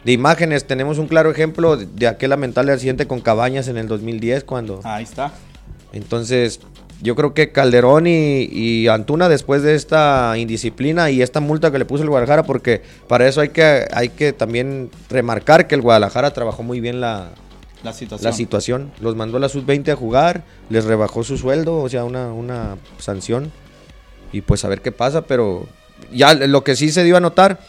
[0.04, 0.66] de imágenes.
[0.66, 4.80] Tenemos un claro ejemplo de, de aquel lamentable accidente con Cabañas en el 2010 cuando...
[4.84, 5.32] Ahí está.
[5.92, 6.60] Entonces,
[7.02, 11.78] yo creo que Calderón y, y Antuna después de esta indisciplina y esta multa que
[11.78, 15.82] le puso el Guadalajara, porque para eso hay que, hay que también remarcar que el
[15.82, 17.30] Guadalajara trabajó muy bien la,
[17.84, 18.30] La situación.
[18.30, 18.92] la situación.
[19.00, 22.76] Los mandó a la sub-20 a jugar, les rebajó su sueldo, o sea, una, una
[22.98, 23.52] sanción.
[24.32, 25.66] Y pues a ver qué pasa, pero
[26.12, 27.60] ya lo que sí se dio a notar,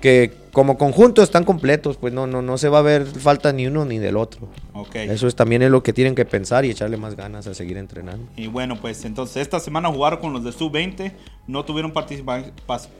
[0.00, 3.68] que como conjunto están completos, pues no, no, no se va a ver falta ni
[3.68, 4.48] uno ni del otro.
[4.72, 4.96] Ok.
[4.96, 7.76] Eso es, también es lo que tienen que pensar y echarle más ganas a seguir
[7.76, 8.26] entrenando.
[8.34, 11.12] Y bueno, pues entonces esta semana jugaron con los de sub-20,
[11.46, 12.42] no tuvieron participa-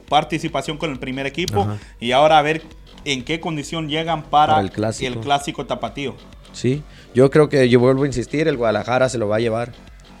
[0.07, 1.77] participación con el primer equipo Ajá.
[1.99, 2.61] y ahora a ver
[3.03, 5.13] en qué condición llegan para, Para el clásico.
[5.13, 6.15] el clásico tapatío.
[6.53, 6.81] Sí,
[7.13, 9.73] yo creo que yo vuelvo a insistir, el Guadalajara se lo va a llevar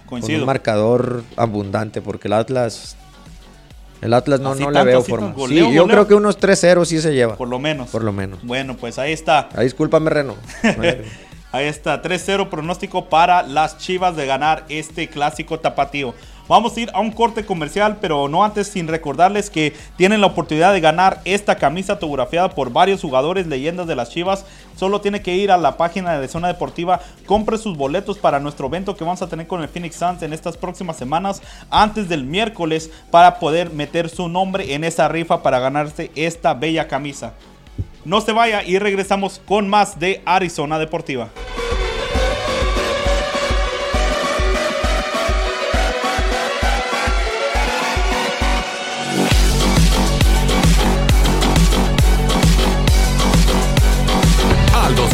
[0.07, 0.39] con Coincido.
[0.41, 2.97] un marcador abundante, porque el Atlas,
[4.01, 5.31] el Atlas no, Así no le veo forma.
[5.33, 5.87] goleo, sí, yo goleo.
[5.87, 7.89] creo que unos 3-0 sí se lleva, Por lo menos.
[7.89, 8.39] por lo menos.
[8.43, 9.49] Bueno, pues ahí está.
[9.55, 10.35] Ah, discúlpame, Reno.
[11.51, 16.13] Ahí está, 3-0 pronóstico para las Chivas de ganar este clásico tapatío.
[16.49, 20.25] Vamos a ir a un corte comercial, pero no antes sin recordarles que tienen la
[20.25, 24.47] oportunidad de ganar esta camisa autografiada por varios jugadores leyendas de las Chivas.
[24.75, 28.65] Solo tiene que ir a la página de Zona Deportiva, compre sus boletos para nuestro
[28.65, 32.23] evento que vamos a tener con el Phoenix Suns en estas próximas semanas, antes del
[32.23, 37.35] miércoles, para poder meter su nombre en esa rifa para ganarse esta bella camisa.
[38.05, 41.29] No se vaya y regresamos con más de Arizona Deportiva.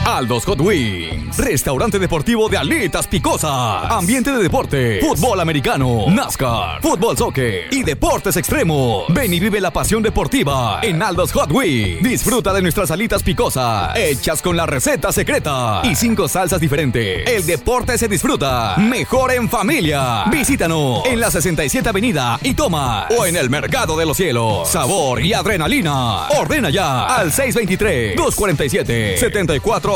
[0.06, 1.38] Aldos Hot Wings.
[1.38, 3.90] Restaurante deportivo de alitas picosas.
[3.90, 5.00] Ambiente de deporte.
[5.00, 6.04] Fútbol americano.
[6.10, 6.82] NASCAR.
[6.82, 7.68] Fútbol soccer.
[7.72, 9.04] Y deportes extremos.
[9.08, 12.02] Ven y vive la pasión deportiva en Aldos Hot Wings.
[12.02, 13.96] Disfruta de nuestras alitas picosas.
[13.96, 15.80] Hechas con la receta secreta.
[15.84, 17.26] Y cinco salsas diferentes.
[17.26, 18.76] El deporte se disfruta.
[18.76, 20.24] Mejor en familia.
[20.30, 23.08] Visítanos en la 67 Avenida y toma.
[23.18, 24.68] O en el Mercado de los Cielos.
[24.68, 26.28] Sabor y adrenalina.
[26.28, 27.32] Ordena ya al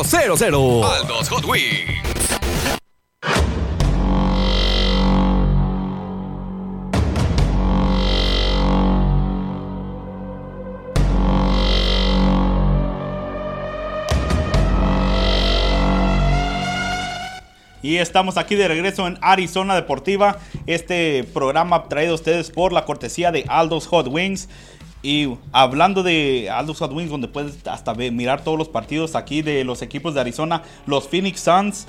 [0.04, 0.84] 623-247-7400.
[0.84, 1.98] Aldos Hot Wings.
[17.88, 20.38] Y estamos aquí de regreso en Arizona Deportiva.
[20.66, 24.50] Este programa traído a ustedes por la cortesía de Aldo's Hot Wings.
[25.02, 26.50] Y hablando de
[26.90, 31.08] Wings, donde puedes hasta mirar todos los partidos aquí de los equipos de Arizona, los
[31.08, 31.87] Phoenix Suns.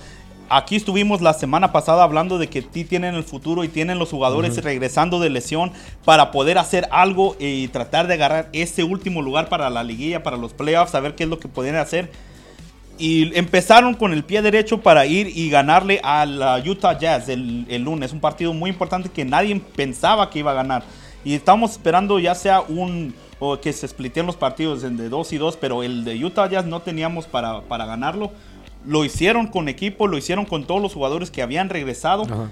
[0.52, 4.63] Aquí estuvimos la semana pasada hablando de que tienen el futuro y tienen los jugadores
[4.63, 5.72] regresando de lesión
[6.06, 10.38] para poder hacer algo y tratar de agarrar ese último lugar para la liguilla, para
[10.38, 12.12] los playoffs, a ver qué es lo que podrían hacer.
[12.98, 17.65] Y empezaron con el pie derecho para ir y ganarle a la Utah Jazz el,
[17.69, 18.12] el lunes.
[18.12, 20.84] Un partido muy importante que nadie pensaba que iba a ganar.
[21.24, 23.14] Y estamos esperando ya sea un...
[23.40, 26.66] o que se spliteen los partidos de 2 y 2, pero el de Utah Jazz
[26.66, 28.32] no teníamos para, para ganarlo.
[28.86, 32.24] Lo hicieron con equipo, lo hicieron con todos los jugadores que habían regresado.
[32.24, 32.50] Ajá.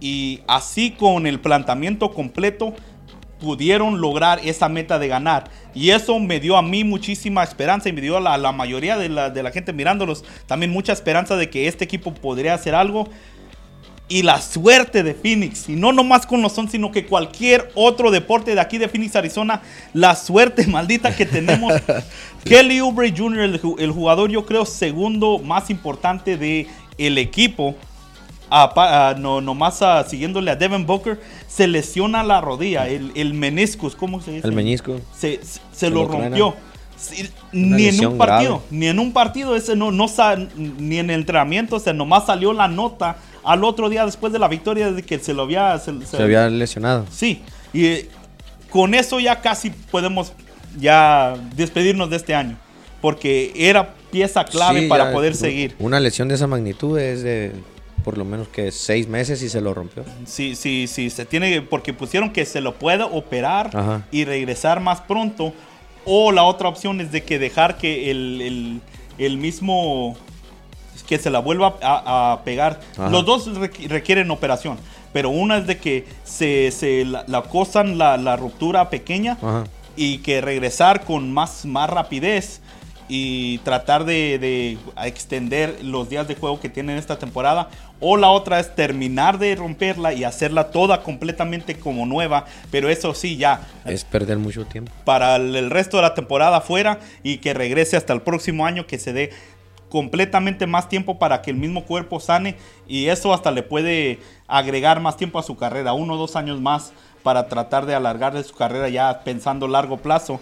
[0.00, 2.74] Y así con el planteamiento completo
[3.40, 5.50] pudieron lograr esa meta de ganar.
[5.74, 8.96] Y eso me dio a mí muchísima esperanza y me dio a la, la mayoría
[8.96, 12.74] de la, de la gente mirándolos también mucha esperanza de que este equipo podría hacer
[12.74, 13.08] algo.
[14.06, 18.10] Y la suerte de Phoenix, y no nomás con los Suns, sino que cualquier otro
[18.10, 19.62] deporte de aquí de Phoenix, Arizona,
[19.94, 21.72] la suerte maldita que tenemos.
[22.44, 26.66] Kelly Oubre Jr., el, ju- el jugador yo creo segundo más importante de
[26.98, 27.74] el equipo,
[28.50, 33.96] a no, nomás a- siguiéndole a Devin Booker, se lesiona la rodilla, el, el meniscus,
[33.96, 34.46] ¿cómo se dice?
[34.46, 35.00] El meñisco.
[35.16, 35.40] se,
[35.72, 36.54] se- lo rompió.
[36.96, 38.66] Sí, ni en un partido, grave.
[38.70, 40.06] ni en un partido ese no, no
[40.78, 44.38] ni en el entrenamiento, o sea, nomás salió la nota al otro día después de
[44.38, 47.06] la victoria de que se lo había se- Se había lesionado.
[47.10, 48.08] Sí, y eh,
[48.70, 50.32] con eso ya casi podemos
[50.78, 52.56] ya despedirnos de este año,
[53.00, 55.74] porque era pieza clave Sí, para ya, poder seguir.
[55.78, 57.52] Una lesión de esa magnitud es de
[58.04, 60.04] por lo menos que seis meses y se lo rompió.
[60.26, 64.06] Sí, sí, sí, se tiene porque pusieron que se lo puede operar Ajá.
[64.10, 65.52] y regresar más pronto.
[66.04, 68.80] O la otra opción es de que dejar que el, el-
[69.16, 70.16] el mismo
[71.06, 72.80] que se la vuelva a, a pegar.
[72.96, 73.10] Ajá.
[73.10, 74.78] Los dos requ- requieren operación,
[75.12, 79.64] pero una es de que se, se la, la cosan la, la ruptura pequeña Ajá.
[79.96, 82.60] y que regresar con más, más rapidez
[83.06, 87.68] y tratar de, de extender los días de juego que tienen esta temporada.
[88.00, 92.46] O la otra es terminar de romperla y hacerla toda completamente como nueva.
[92.70, 94.90] Pero eso sí, ya Es perder mucho tiempo.
[95.04, 98.86] para el el resto de la temporada fuera y que regrese hasta el próximo año,
[98.86, 99.30] que se dé
[99.98, 102.56] completamente más tiempo para que el mismo cuerpo sane
[102.88, 106.60] y eso hasta le puede agregar más tiempo a su carrera, uno o dos años
[106.60, 110.40] más para tratar de alargar de su carrera ya pensando largo plazo.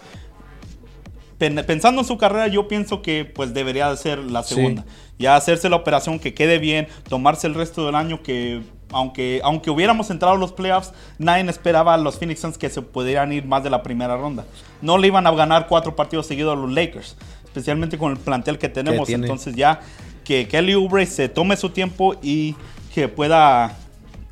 [1.36, 4.54] Pen- Pensando en su carrera, yo pienso que pues debería de ser la Sí.
[4.54, 4.86] segunda.
[5.18, 9.70] Ya hacerse la operación que quede bien, tomarse el resto del año que aunque, aunque
[9.70, 13.44] hubiéramos entrado a los playoffs, nadie esperaba a los Phoenix Suns que se pudieran ir
[13.44, 14.46] más de la primera ronda.
[14.80, 17.16] No le iban a ganar cuatro partidos seguidos a los Lakers,
[17.52, 19.06] especialmente con el plantel que tenemos.
[19.24, 19.80] Entonces ya
[20.24, 22.54] que Kelly Oubre se tome su tiempo y
[22.94, 23.76] que pueda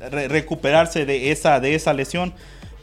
[0.09, 2.33] re- recuperarse de esa, de esa lesión.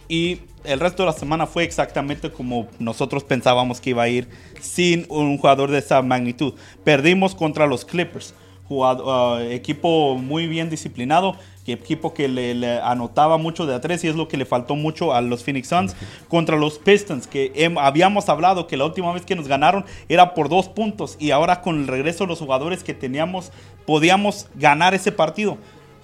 [0.09, 4.29] Y el resto de la semana fue exactamente como nosotros pensábamos que iba a ir
[4.61, 6.55] sin un jugador de esa magnitud.
[6.85, 8.35] Perdimos contra los Clippers,
[8.69, 11.37] jugado- uh, equipo muy bien disciplinado,
[11.73, 14.77] equipo que le, le anotaba mucho de a tres y es lo que le faltó
[14.77, 15.97] mucho a los Phoenix Suns
[16.29, 20.49] contra los Pistons, que habíamos hablado que la última vez que nos ganaron era por
[20.49, 23.53] dos puntos y ahora con el regreso de los jugadores que teníamos
[23.87, 25.59] podíamos ganar ese partido.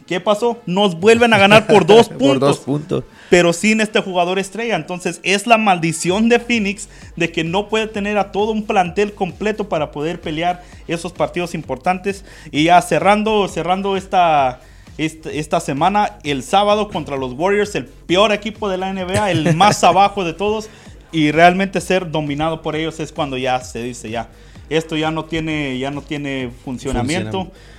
[0.06, 0.58] ¿Qué pasó?
[0.66, 3.04] Nos vuelven a ganar por dos puntos Por dos puntos.
[3.30, 4.76] pero sin este jugador estrella.
[4.76, 9.14] Entonces es la maldición de Phoenix de que no puede tener a todo un plantel
[9.14, 12.24] completo para poder pelear esos partidos importantes.
[12.50, 14.60] Y ya cerrando, cerrando esta,
[14.98, 19.82] esta, semana, el sábado contra los Warriors, el peor equipo de la NBA, el más
[19.84, 20.68] abajo de todos.
[21.12, 24.28] Y realmente ser dominado por ellos es cuando ya se dice ya.
[24.68, 27.44] Esto ya no tiene, ya no tiene funcionamiento.
[27.44, 27.74] Funciona.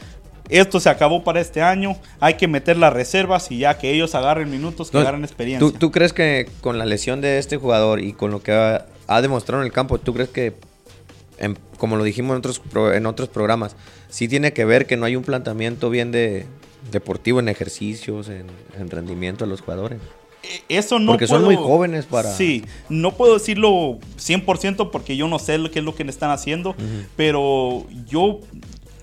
[0.47, 1.97] Esto se acabó para este año.
[2.19, 5.60] Hay que meter las reservas y ya que ellos agarren minutos, que No, agarren experiencia.
[5.67, 8.86] ¿tú, tú crees que con la lesión de este jugador y con lo que ha,
[9.08, 10.54] ha demostrado en el campo, tú crees que,
[11.39, 12.62] en- como lo dijimos en otros,
[12.93, 13.75] en otros programas,
[14.08, 16.45] sí tiene que ver que no hay un planteamiento bien de
[16.91, 20.00] deportivo en ejercicios, en, en rendimiento de los jugadores?
[20.43, 25.28] Eh, Eso no Porque son muy jóvenes para- Sí, no puedo decirlo 100% porque yo
[25.28, 26.76] no sé lo que es lo que le están haciendo,
[27.15, 28.39] pero yo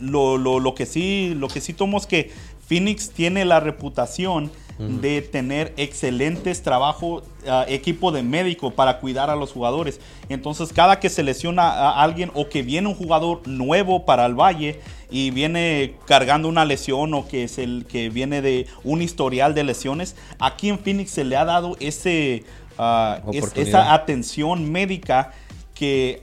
[0.00, 2.30] lo, lo- lo que sí lo que sí tomo es que
[2.68, 4.50] Phoenix tiene la reputación
[4.88, 10.00] de tener excelentes trabajo, ah, equipo de médico para cuidar a los jugadores.
[10.28, 14.34] Entonces, cada que se lesiona a alguien o que viene un jugador nuevo para el
[14.34, 19.54] Valle y viene cargando una lesión o que es el que viene de un historial
[19.54, 22.44] de lesiones, aquí en Phoenix se le ha dado ese
[22.78, 25.32] ah, es- esa atención médica
[25.74, 26.22] que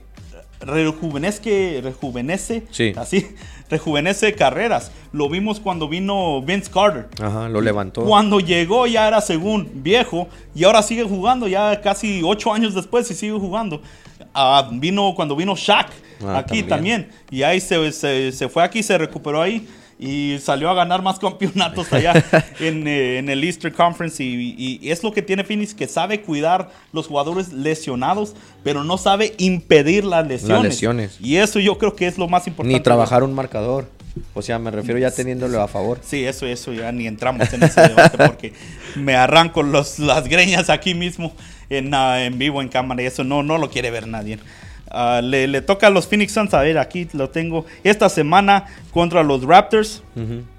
[0.60, 2.92] rejuvenezque, rejuvenece, Sí.
[2.96, 3.26] así,
[3.70, 4.90] rejuvenece carreras.
[5.12, 7.08] Lo vimos cuando vino Vince Carter.
[7.22, 8.04] Ajá, lo levantó.
[8.04, 13.10] Cuando llegó ya era según viejo y ahora sigue jugando ya casi ocho años después
[13.10, 13.80] y sigue jugando.
[14.34, 15.88] Ah, vino cuando vino Shaq
[16.22, 17.04] Ah, aquí también.
[17.06, 17.22] también.
[17.30, 19.66] y ahí se, se- se fue aquí, se recuperó ahí
[20.00, 22.14] y salió a ganar más campeonatos allá
[22.58, 26.22] en, eh, en el Eastern Conference y, y es lo que tiene Phoenix que sabe
[26.22, 30.64] cuidar los jugadores lesionados pero no sabe impedir las lesiones.
[30.64, 31.16] lesiones.
[31.20, 32.76] Y eso yo creo que es lo más importante.
[32.76, 33.88] Ni trabajar un marcador.
[34.34, 36.00] O sea, me refiero ya teniéndolo a favor.
[36.02, 38.52] Sí, eso, eso ya ni entramos en ese debate porque
[38.96, 41.32] me arranco los, las greñas aquí mismo
[41.68, 44.38] en, ah, en vivo en cámara y eso no, no lo quiere ver nadie.
[44.92, 47.64] Ah, le, le toca a los Phoenix Suns, a ver, aquí lo tengo.
[47.84, 50.02] Esta semana contra los Raptors,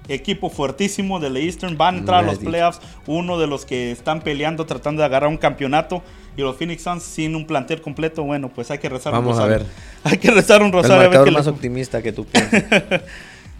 [0.08, 3.92] equipo fuertísimo de la Eastern, van a entrar a los playoffs, uno de los que
[3.92, 6.02] están peleando tratando de agarrar un campeonato.
[6.34, 9.42] Y los Phoenix Suns sin un plantel completo, bueno, pues hay que rezar Vamos un
[9.42, 9.66] a rosario.
[9.66, 9.74] ver.
[10.12, 10.96] Hay que rezar un El rosario.
[11.04, 12.64] a ver qué le- más optimista que tú piensas.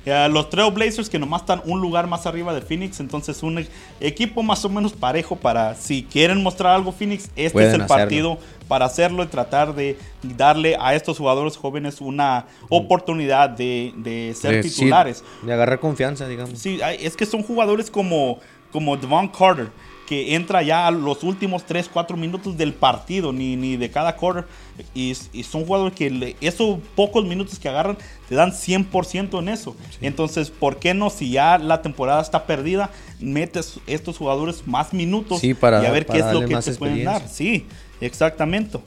[0.05, 3.69] Eh, los Trailblazers que nomás están un lugar más arriba de Phoenix, entonces un e-
[4.01, 7.87] equipo más o menos parejo para si quieren mostrar algo Phoenix, este es el hacerlo.
[7.87, 14.35] partido para hacerlo y tratar de darle a estos jugadores jóvenes una oportunidad de, de
[14.35, 15.23] ser sí, titulares.
[15.43, 16.59] de agarrar confianza, digamos.
[16.59, 18.39] Sí, es que son jugadores como,
[18.73, 19.69] como Devon Carter,
[20.09, 24.17] que entra ya a los últimos 3, 4 minutos del partido, ni, ni de cada
[24.17, 24.47] quarter.
[24.95, 27.97] Y, y son jugadores que le- esos pocos minutos que agarran
[28.29, 29.77] te dan 100% en eso.
[30.01, 32.91] Entonces, ¿por qué no, si ya la temporada está perdida,
[33.21, 36.79] metes estos jugadores más minutos Sí, para- y a ver qué es lo que te
[36.79, 37.29] pueden dar?
[37.29, 37.67] Sí,
[38.01, 38.79] exactamente.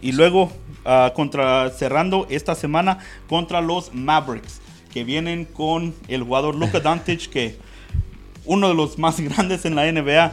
[0.00, 0.50] Y luego,
[0.84, 2.98] ah, contra, cerrando esta semana
[3.28, 4.60] contra los Mavericks,
[4.92, 7.56] que vienen con el jugador Luka Doncic, que
[8.44, 10.32] uno de los más grandes en la NBA,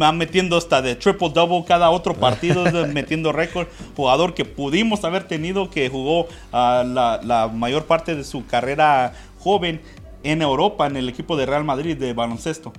[0.00, 3.68] va metiendo hasta de triple double cada otro partido, metiendo récord.
[3.96, 9.14] Jugador que pudimos haber tenido, que jugó ah, la, la mayor parte de su carrera
[9.38, 9.80] joven
[10.22, 12.72] en Europa, en el equipo de Real Madrid de baloncesto.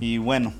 [0.00, 0.52] Y bueno,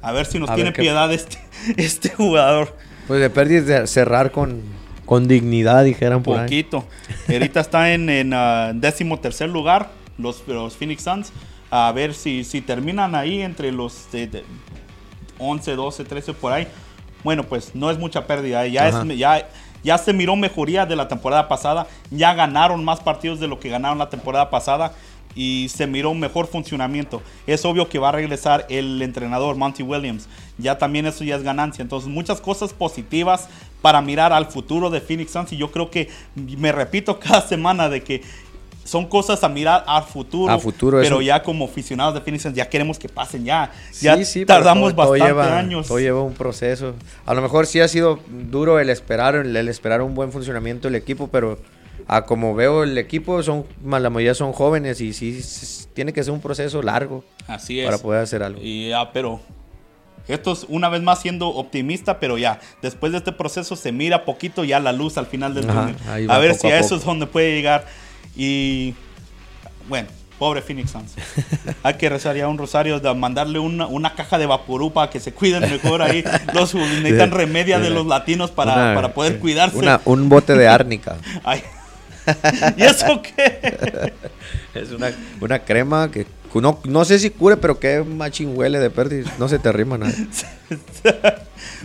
[0.00, 1.38] a ver si nos A tiene piedad este,
[1.76, 2.76] este jugador.
[3.06, 4.62] Pues de pérdida de cerrar con,
[5.04, 6.44] con dignidad, dijeran por ahí.
[6.44, 6.84] Poquito.
[7.28, 11.32] Ahorita está en, en ah, décimo tercer lugar los, los Phoenix Suns.
[11.74, 14.44] A ver si, si terminan ahí entre los de- de
[15.38, 16.68] 11, 12, 13 por ahí.
[17.24, 18.66] Bueno, pues no es mucha pérdida.
[18.66, 19.02] Ya, Ajá.
[19.10, 19.48] es, ya,
[19.82, 21.86] ya se miró mejoría de la temporada pasada.
[22.10, 24.92] Ya ganaron más partidos de lo que ganaron la temporada pasada.
[25.34, 27.22] Y se miró un mejor funcionamiento.
[27.46, 30.28] Es obvio que va a regresar el entrenador Monty Williams.
[30.58, 31.80] Ya también eso ya es ganancia.
[31.80, 33.48] Entonces muchas cosas positivas
[33.80, 35.52] para mirar al futuro de Phoenix Suns.
[35.54, 38.20] Y yo creo que me repito cada semana de que
[38.84, 40.52] son cosas a mirar al futuro.
[40.52, 41.22] A futuro, pero eso.
[41.22, 43.70] ya como aficionados de Phoenix ya queremos que pasen ya.
[43.90, 45.86] Sí, ya sí, tardamos todo- todo bastante lleva- años.
[45.88, 46.94] Todo lleva un proceso.
[47.24, 50.88] A lo mejor sí ha sido duro el esperar, el, el esperar un buen funcionamiento
[50.88, 51.58] del equipo, pero
[52.08, 55.40] a como veo el equipo, son la mayoría son jóvenes y sí,
[55.94, 57.86] tiene que ser un proceso largo Así es.
[57.86, 58.60] para poder hacer algo.
[58.60, 59.40] Y ya, pero
[60.26, 64.24] esto es una vez más siendo optimista, pero ya, después de este proceso se mira
[64.24, 65.94] poquito ya la luz al final del túnel.
[66.28, 67.86] A ver si a a, eso es donde puede llegar.
[68.36, 68.94] Y
[69.88, 70.08] bueno,
[70.38, 71.12] pobre Phoenix Suns.
[71.82, 75.20] Hay que rezar ya un rosario, de mandarle una, una caja de vaporú para que
[75.20, 76.24] se cuiden mejor ahí.
[76.54, 79.76] Los necesitan remedia de los latinos para, Una- para poder cuidarse.
[79.76, 81.16] una- un bote de árnica.
[81.44, 81.62] Ay.
[82.76, 84.12] ¿Y eso qué?
[84.74, 85.10] es una,
[85.40, 86.24] una crema que
[86.60, 89.32] no, no sé si cure, pero que machín huele de pérdida.
[89.38, 90.12] No se te arrima nada.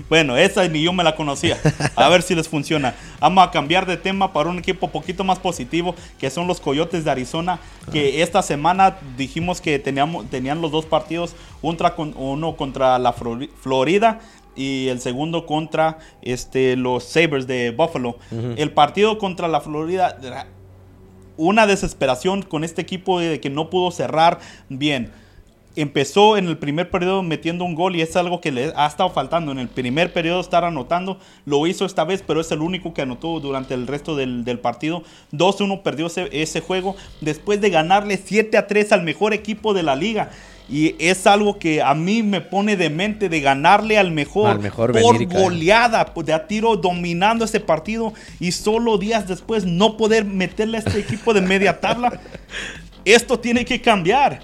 [0.09, 1.57] Bueno, esa ni yo me la conocía.
[1.95, 2.95] A ver si les funciona.
[3.19, 7.03] Vamos a cambiar de tema para un equipo poquito más positivo, que son los Coyotes
[7.03, 7.59] de Arizona,
[7.91, 14.19] que esta semana dijimos que teníamos, tenían los dos partidos, uno contra la Flori- Florida
[14.55, 18.17] y el segundo contra este, los Sabres de Buffalo.
[18.57, 20.17] El partido contra la Florida,
[21.37, 25.11] una desesperación con este equipo de que no pudo cerrar bien
[25.77, 29.11] empezó en el primer periodo metiendo un gol y es algo que le ha estado
[29.11, 29.51] faltando.
[29.51, 33.03] En el primer periodo estar anotando, lo hizo esta vez, pero es el único que
[33.03, 35.03] anotó durante el resto del, partido.
[35.33, 40.31] 2-1 perdió ese juego después de ganarle 7-3 al mejor equipo de la liga.
[40.69, 44.59] Y es algo que a mí me pone de mente de ganarle al mejor, Al
[44.59, 49.65] mejor por venir goleada, pues, de a tiro dominando ese partido y solo días después
[49.65, 52.19] no poder meterle a este equipo de media tabla.
[53.05, 54.41] Esto tiene que cambiar.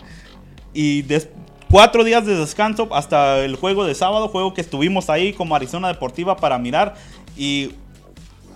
[0.73, 1.03] Y
[1.69, 5.89] cuatro días de descanso hasta el juego de sábado, juego que estuvimos ahí como Arizona
[5.89, 6.95] Deportiva para mirar.
[7.35, 7.71] Y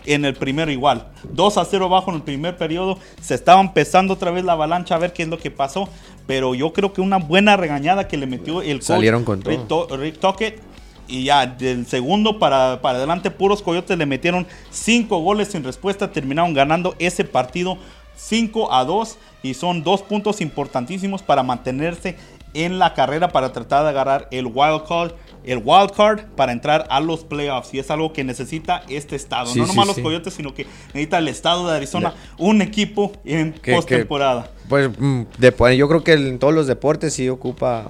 [0.07, 1.07] en el primero igual.
[1.34, 2.97] 2 a 0 bajo en el primer periodo.
[3.22, 5.89] Se estaba empezando otra vez la avalancha a ver qué es lo que pasó.
[6.28, 9.52] Pero yo creo que una buena regañada que le metió el coach Salieron con todo.
[9.52, 10.62] Rick, To- Rick Tocchet.
[11.08, 16.12] Y ya del segundo para, para adelante, puros coyotes le metieron cinco goles sin respuesta.
[16.12, 17.78] Terminaron ganando ese partido
[18.18, 19.18] 5 a 2.
[19.42, 22.18] Y son dos puntos importantísimos para mantenerse
[22.54, 25.12] en la carrera para tratar de agarrar el wild card,
[25.48, 27.74] el wild card para entrar a los playoffs.
[27.74, 29.48] Y es algo que necesita este estado.
[29.48, 30.02] Sí, no sí, nomás los sí.
[30.04, 34.52] coyotes, sino que necesita el estado de Arizona un equipo en postemporada.
[34.70, 37.89] Pues mm, de- pues, yo creo que en todos los deportes sí ocupa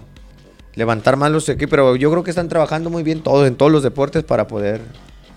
[0.76, 3.72] levantar más los equipos, pero yo creo que están trabajando muy bien todos en todos
[3.72, 4.82] los deportes para poder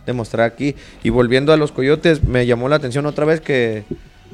[0.04, 0.76] demostrar aquí.
[1.02, 3.84] Y volviendo a los coyotes, me llamó la atención otra vez que,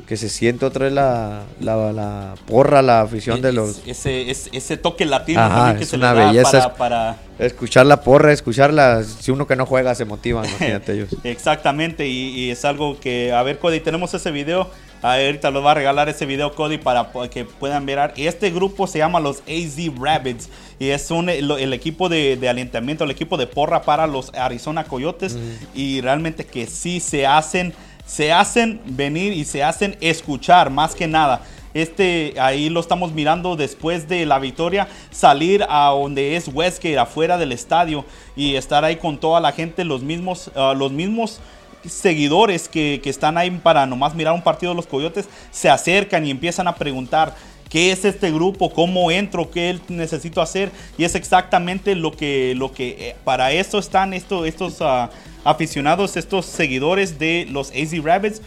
[0.06, 3.82] que se siente otra vez la, la, la porra, la afición de Es- los...
[3.86, 6.66] ese, ese, ese toque latino Ajá, también que es se una le da belleza, para,
[6.66, 7.16] es- para-
[7.46, 11.16] Escuchar la porra, escucharla, si uno que no juega se motiva, imagínate ellos.
[11.24, 14.70] Exactamente, y, y es algo que, a ver, Cody, tenemos ese video.
[15.02, 18.12] Ahorita los va a regalar ese video, Cody, para que puedan ver.
[18.16, 20.48] Este grupo se llama los AZ Rabbits
[20.80, 24.32] y es un, el, el equipo de, de alentamiento, el equipo de porra para los
[24.34, 25.36] Arizona Coyotes.
[25.74, 27.74] Y realmente que sí se hacen,
[28.06, 31.42] se hacen venir y se hacen escuchar más que nada.
[31.74, 37.36] este, ahí lo estamos mirando después de la victoria, salir a donde es Westgate, afuera
[37.36, 41.38] del estadio, y estar ahí con toda la gente, los mismos, ah, los mismos
[41.86, 46.26] seguidores que, que están ahí para nomás mirar un partido de los Coyotes, se acercan
[46.26, 47.34] y empiezan a preguntar
[47.68, 50.70] qué es este grupo, cómo entro, qué necesito hacer.
[50.96, 55.10] Y es exactamente lo que, lo que eh, para eso están estos, estos ah,
[55.46, 58.42] aficionados, estos seguidores de los AZ Rabbits.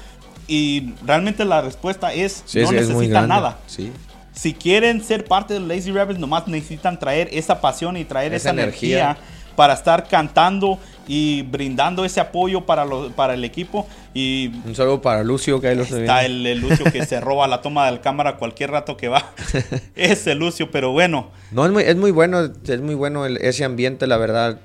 [0.48, 3.60] Y realmente la respuesta es Sí, no es necesitan nada.
[3.68, 3.92] Sí.
[4.34, 8.34] Si quieren ser parte de los Lazy Rabbits, nomás necesitan traer esa pasión y traer
[8.34, 9.00] esa, Esa energía.
[9.12, 9.24] energía.
[9.56, 13.86] para estar cantando y brindando ese apoyo para, los, para el equipo.
[14.14, 17.46] Y Un saludo para Lucio, que ahí lo está el, el Lucio que se roba
[17.48, 19.34] la toma de la cámara cualquier rato que va.
[19.96, 21.32] Ese Lucio, pero bueno.
[21.52, 24.60] No, es muy, es muy bueno, es muy bueno el- ese ambiente, la verdad.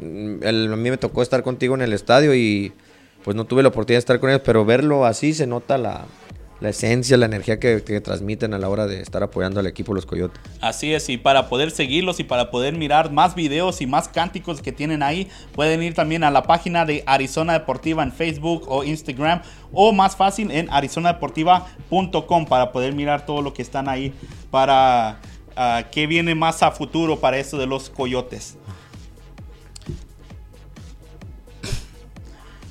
[0.00, 2.72] Mm, el- a mí me tocó estar contigo en el estadio y
[3.24, 6.06] pues no tuve la oportunidad de estar con ellos, pero verlo así se nota la,
[6.60, 10.06] la esencia, la energía que, transmiten a la hora de estar apoyando al equipo Los
[10.06, 10.40] Coyotes.
[10.60, 14.62] Así es, y para poder seguirlos y para poder mirar más videos y más cánticos
[14.62, 18.84] que tienen ahí, pueden ir también a la página de Arizona Deportiva en Facebook o
[18.84, 19.42] Instagram,
[19.72, 24.12] o más fácil en arizonadeportiva.com para poder mirar todo lo que están ahí
[24.50, 25.20] para
[25.56, 28.56] ah, qué viene más a futuro para eso de los coyotes.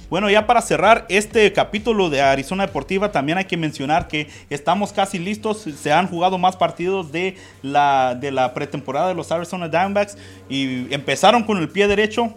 [0.10, 4.91] Bueno, ya para cerrar este capítulo de Arizona Deportiva, también hay que mencionar que estamos
[4.91, 5.68] casi listos.
[5.80, 10.18] Se han jugado más partidos de la, de la pretemporada de los Arizona Diamondbacks
[10.49, 12.34] y empezaron con el pie derecho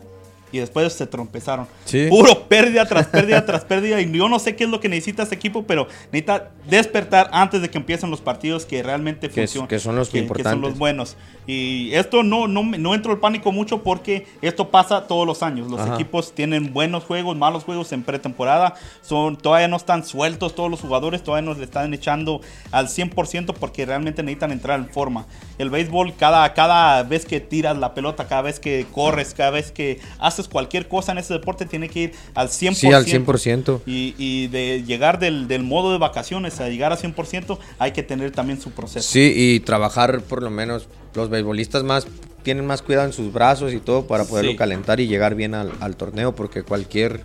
[0.53, 1.67] y después se trompezaron.
[1.87, 2.07] Sí.
[2.11, 4.01] Puro pérdida tras pérdida tras pérdida.
[4.01, 7.63] Y yo no sé qué es lo que necesita este equipo, pero necesita despertar antes
[7.63, 9.69] de que empiecen los partidos que realmente Que funcionan.
[9.69, 10.61] que son los que, que son importantes.
[10.71, 11.17] los buenos.
[11.47, 15.71] Y esto no, no, no entro el pánico mucho porque esto pasa todos los años.
[15.71, 15.95] Los Ajá.
[15.95, 18.75] equipos tienen buenos juegos, malos juegos en pretemporada.
[19.01, 22.41] Son, todavía no están sueltos todos los jugadores, todavía nos le están echando
[22.71, 25.27] al 100% porque realmente necesitan entrar en forma.
[25.59, 29.73] El béisbol, cada, cada vez que tiras la pelota, cada vez que corres, cada vez
[29.73, 32.75] que haces cualquier cosa en ese deporte, tiene que ir al 100%.
[32.75, 33.81] Sí, al 100%.
[33.87, 38.03] Y, y de llegar del, del modo de vacaciones a llegar al 100%, hay que
[38.03, 39.09] tener también su proceso.
[39.09, 42.07] Sí, y trabajar por lo menos los beisbolistas más
[42.43, 44.57] tienen más cuidado en sus brazos y todo para poderlo Sí.
[44.57, 47.25] calentar y llegar bien al, al torneo porque cualquier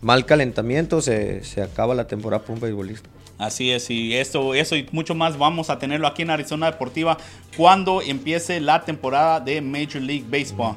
[0.00, 3.08] mal calentamiento se, se acaba la temporada para un beisbolista.
[3.38, 7.18] Así es, y eso, eso y mucho más vamos a tenerlo aquí en Arizona Deportiva
[7.56, 10.76] cuando empiece la temporada de Major League Baseball.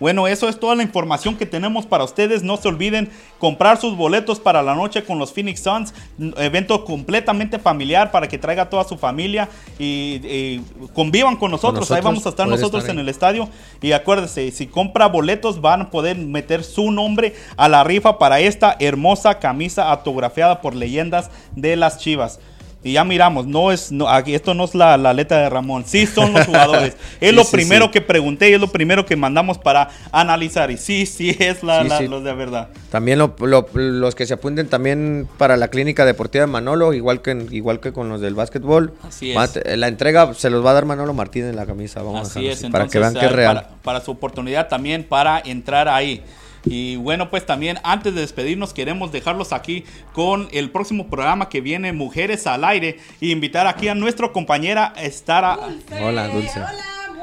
[0.00, 2.42] Bueno, eso es toda la información que tenemos para ustedes.
[2.42, 5.94] No se olviden comprar sus boletos para la noche con los Phoenix Suns.
[6.18, 10.64] Un Evento completamente familiar para que traiga toda su familia y, y
[10.94, 11.90] convivan con nosotros.
[11.90, 13.48] Ahí nosotros, vamos a estar nosotros estar en el estadio.
[13.80, 18.40] Y acuérdese, si compra boletos van a poder meter su nombre a la rifa para
[18.40, 22.40] esta hermosa camisa autografiada por leyendas de las Chivas.
[22.84, 25.84] Y ya miramos, no es, no, aquí, esto no es la, la letra de Ramón,
[25.86, 26.94] sí son los jugadores.
[27.20, 27.90] Es Sí, lo sí, primero sí.
[27.92, 30.70] que pregunté y es lo primero que mandamos para analizar.
[30.70, 32.68] Y sí, sí es la, los de verdad.
[32.90, 37.22] También lo- lo- los que se apunten también para la clínica deportiva de Manolo, igual
[37.22, 38.92] que, igual que con los del básquetbol.
[39.02, 39.52] Así es.
[39.54, 42.02] Te- La entrega se los va a dar Manolo Martínez en la camisa.
[42.02, 43.54] Vamos a Así es, así, para que entonces, vean que es ah, real.
[43.56, 46.22] Para, para su oportunidad también para entrar ahí.
[46.66, 51.60] Y bueno, pues también antes de despedirnos queremos dejarlos aquí con el próximo programa que
[51.60, 55.58] viene Mujeres al Aire y invitar aquí a nuestra compañera Estara.
[56.02, 56.58] Hola, Dulce.
[56.60, 56.72] Hola,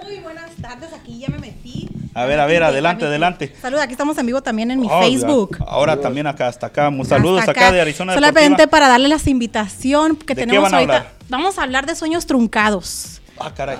[0.03, 0.93] muy buenas tardes.
[0.93, 1.87] Aquí ya me metí.
[2.13, 3.55] A ver, a ver, adelante, adelante.
[3.61, 5.57] Saludos, aquí estamos en vivo también en mi Oh, Facebook.
[5.57, 5.65] ya.
[5.65, 6.91] Ahora también acá, hasta acá.
[7.05, 7.71] Saludos Hasta acá.
[7.71, 8.69] de Arizona Solamente Deportiva.
[8.69, 10.97] para darle las invitación que ¿De qué tenemos van a ahorita.
[10.97, 11.13] hablar?
[11.29, 13.21] Vamos a hablar de sueños truncados.
[13.39, 13.77] Ah, caray.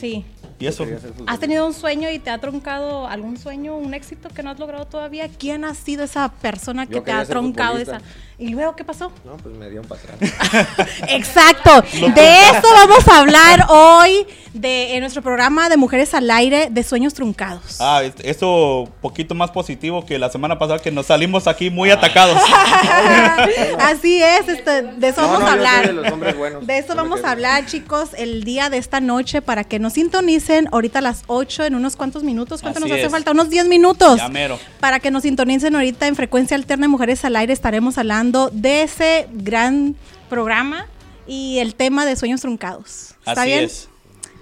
[0.00, 0.24] Sí.
[0.62, 0.86] ¿Y eso?
[1.26, 4.60] ¿Has tenido un sueño y te ha truncado algún sueño, un éxito que no has
[4.60, 5.28] logrado todavía?
[5.28, 7.96] ¿Quién ha sido esa persona que Yo te ha truncado futbolista.
[7.96, 8.06] esa?
[8.42, 9.12] ¿Y luego qué pasó?
[9.24, 10.88] No, pues me dieron para atrás.
[11.08, 11.80] Exacto.
[11.92, 16.82] De eso vamos a hablar hoy de en nuestro programa de Mujeres al Aire de
[16.82, 17.76] sueños truncados.
[17.80, 21.90] Ah, es- eso poquito más positivo que la semana pasada que nos salimos aquí muy
[21.90, 22.36] atacados.
[23.78, 25.86] Así es, este, de eso No, vamos no, a yo soy hablar.
[25.86, 26.66] de los hombres buenos.
[26.66, 30.68] De eso vamos a hablar, chicos, el día de esta noche para que nos sintonicen
[30.72, 32.60] ahorita a las 8 en unos cuantos minutos.
[32.62, 33.12] ¿Cuánto Así nos hace es.
[33.12, 33.30] falta?
[33.30, 34.16] Unos 10 minutos.
[34.18, 34.58] Ya mero.
[34.80, 38.82] Para que nos sintonicen ahorita en Frecuencia Alterna de Mujeres al Aire estaremos hablando de
[38.82, 39.96] ese gran
[40.28, 40.86] programa
[41.26, 43.14] y el tema de sueños truncados.
[43.20, 43.64] ¿Está Así bien?
[43.64, 43.88] es.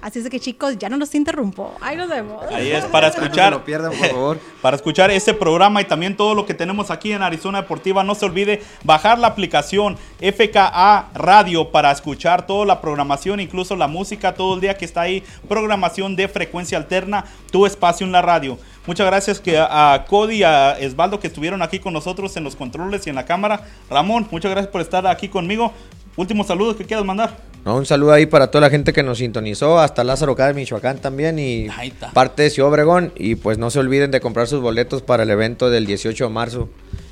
[0.02, 1.74] Así es que chicos, ya no los interrumpo.
[1.80, 2.44] Ahí nos vemos.
[2.50, 3.52] Ahí es para No escuchar.
[3.52, 4.40] lo pierdan, por favor.
[4.62, 8.14] Para escuchar ese programa y también todo lo que tenemos aquí en Arizona Deportiva, no
[8.14, 14.34] se olvide bajar la aplicación FKA Radio para escuchar toda la programación, incluso la música
[14.34, 15.22] todo el día que está ahí.
[15.48, 18.58] Programación de frecuencia alterna, tu espacio en la radio.
[18.86, 22.54] Muchas gracias que a Cody y a Esbaldo que estuvieron aquí con nosotros en los
[22.56, 23.66] controles y en la cámara.
[23.88, 25.72] Ramón, muchas gracias por estar aquí conmigo.
[26.16, 27.49] Último saludo que quieras mandar.
[27.64, 30.98] No, un saludo ahí para toda la gente que nos sintonizó, hasta Lázaro Cádiz, Michoacán
[30.98, 31.68] también y
[32.14, 33.12] parte de Ciudad Obregón.
[33.16, 36.30] Y pues no se olviden de comprar sus boletos para el evento del 18 de
[36.30, 36.68] marzo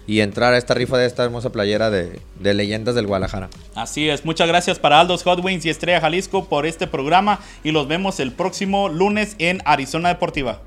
[0.06, 3.50] y entrar a esta rifa de esta hermosa playera de, de leyendas del Guadalajara.
[3.74, 7.72] Así es, muchas gracias para Aldos Hot Wings y Estrella Jalisco por este programa y
[7.72, 10.60] los vemos el próximo lunes en Arizona Deportiva.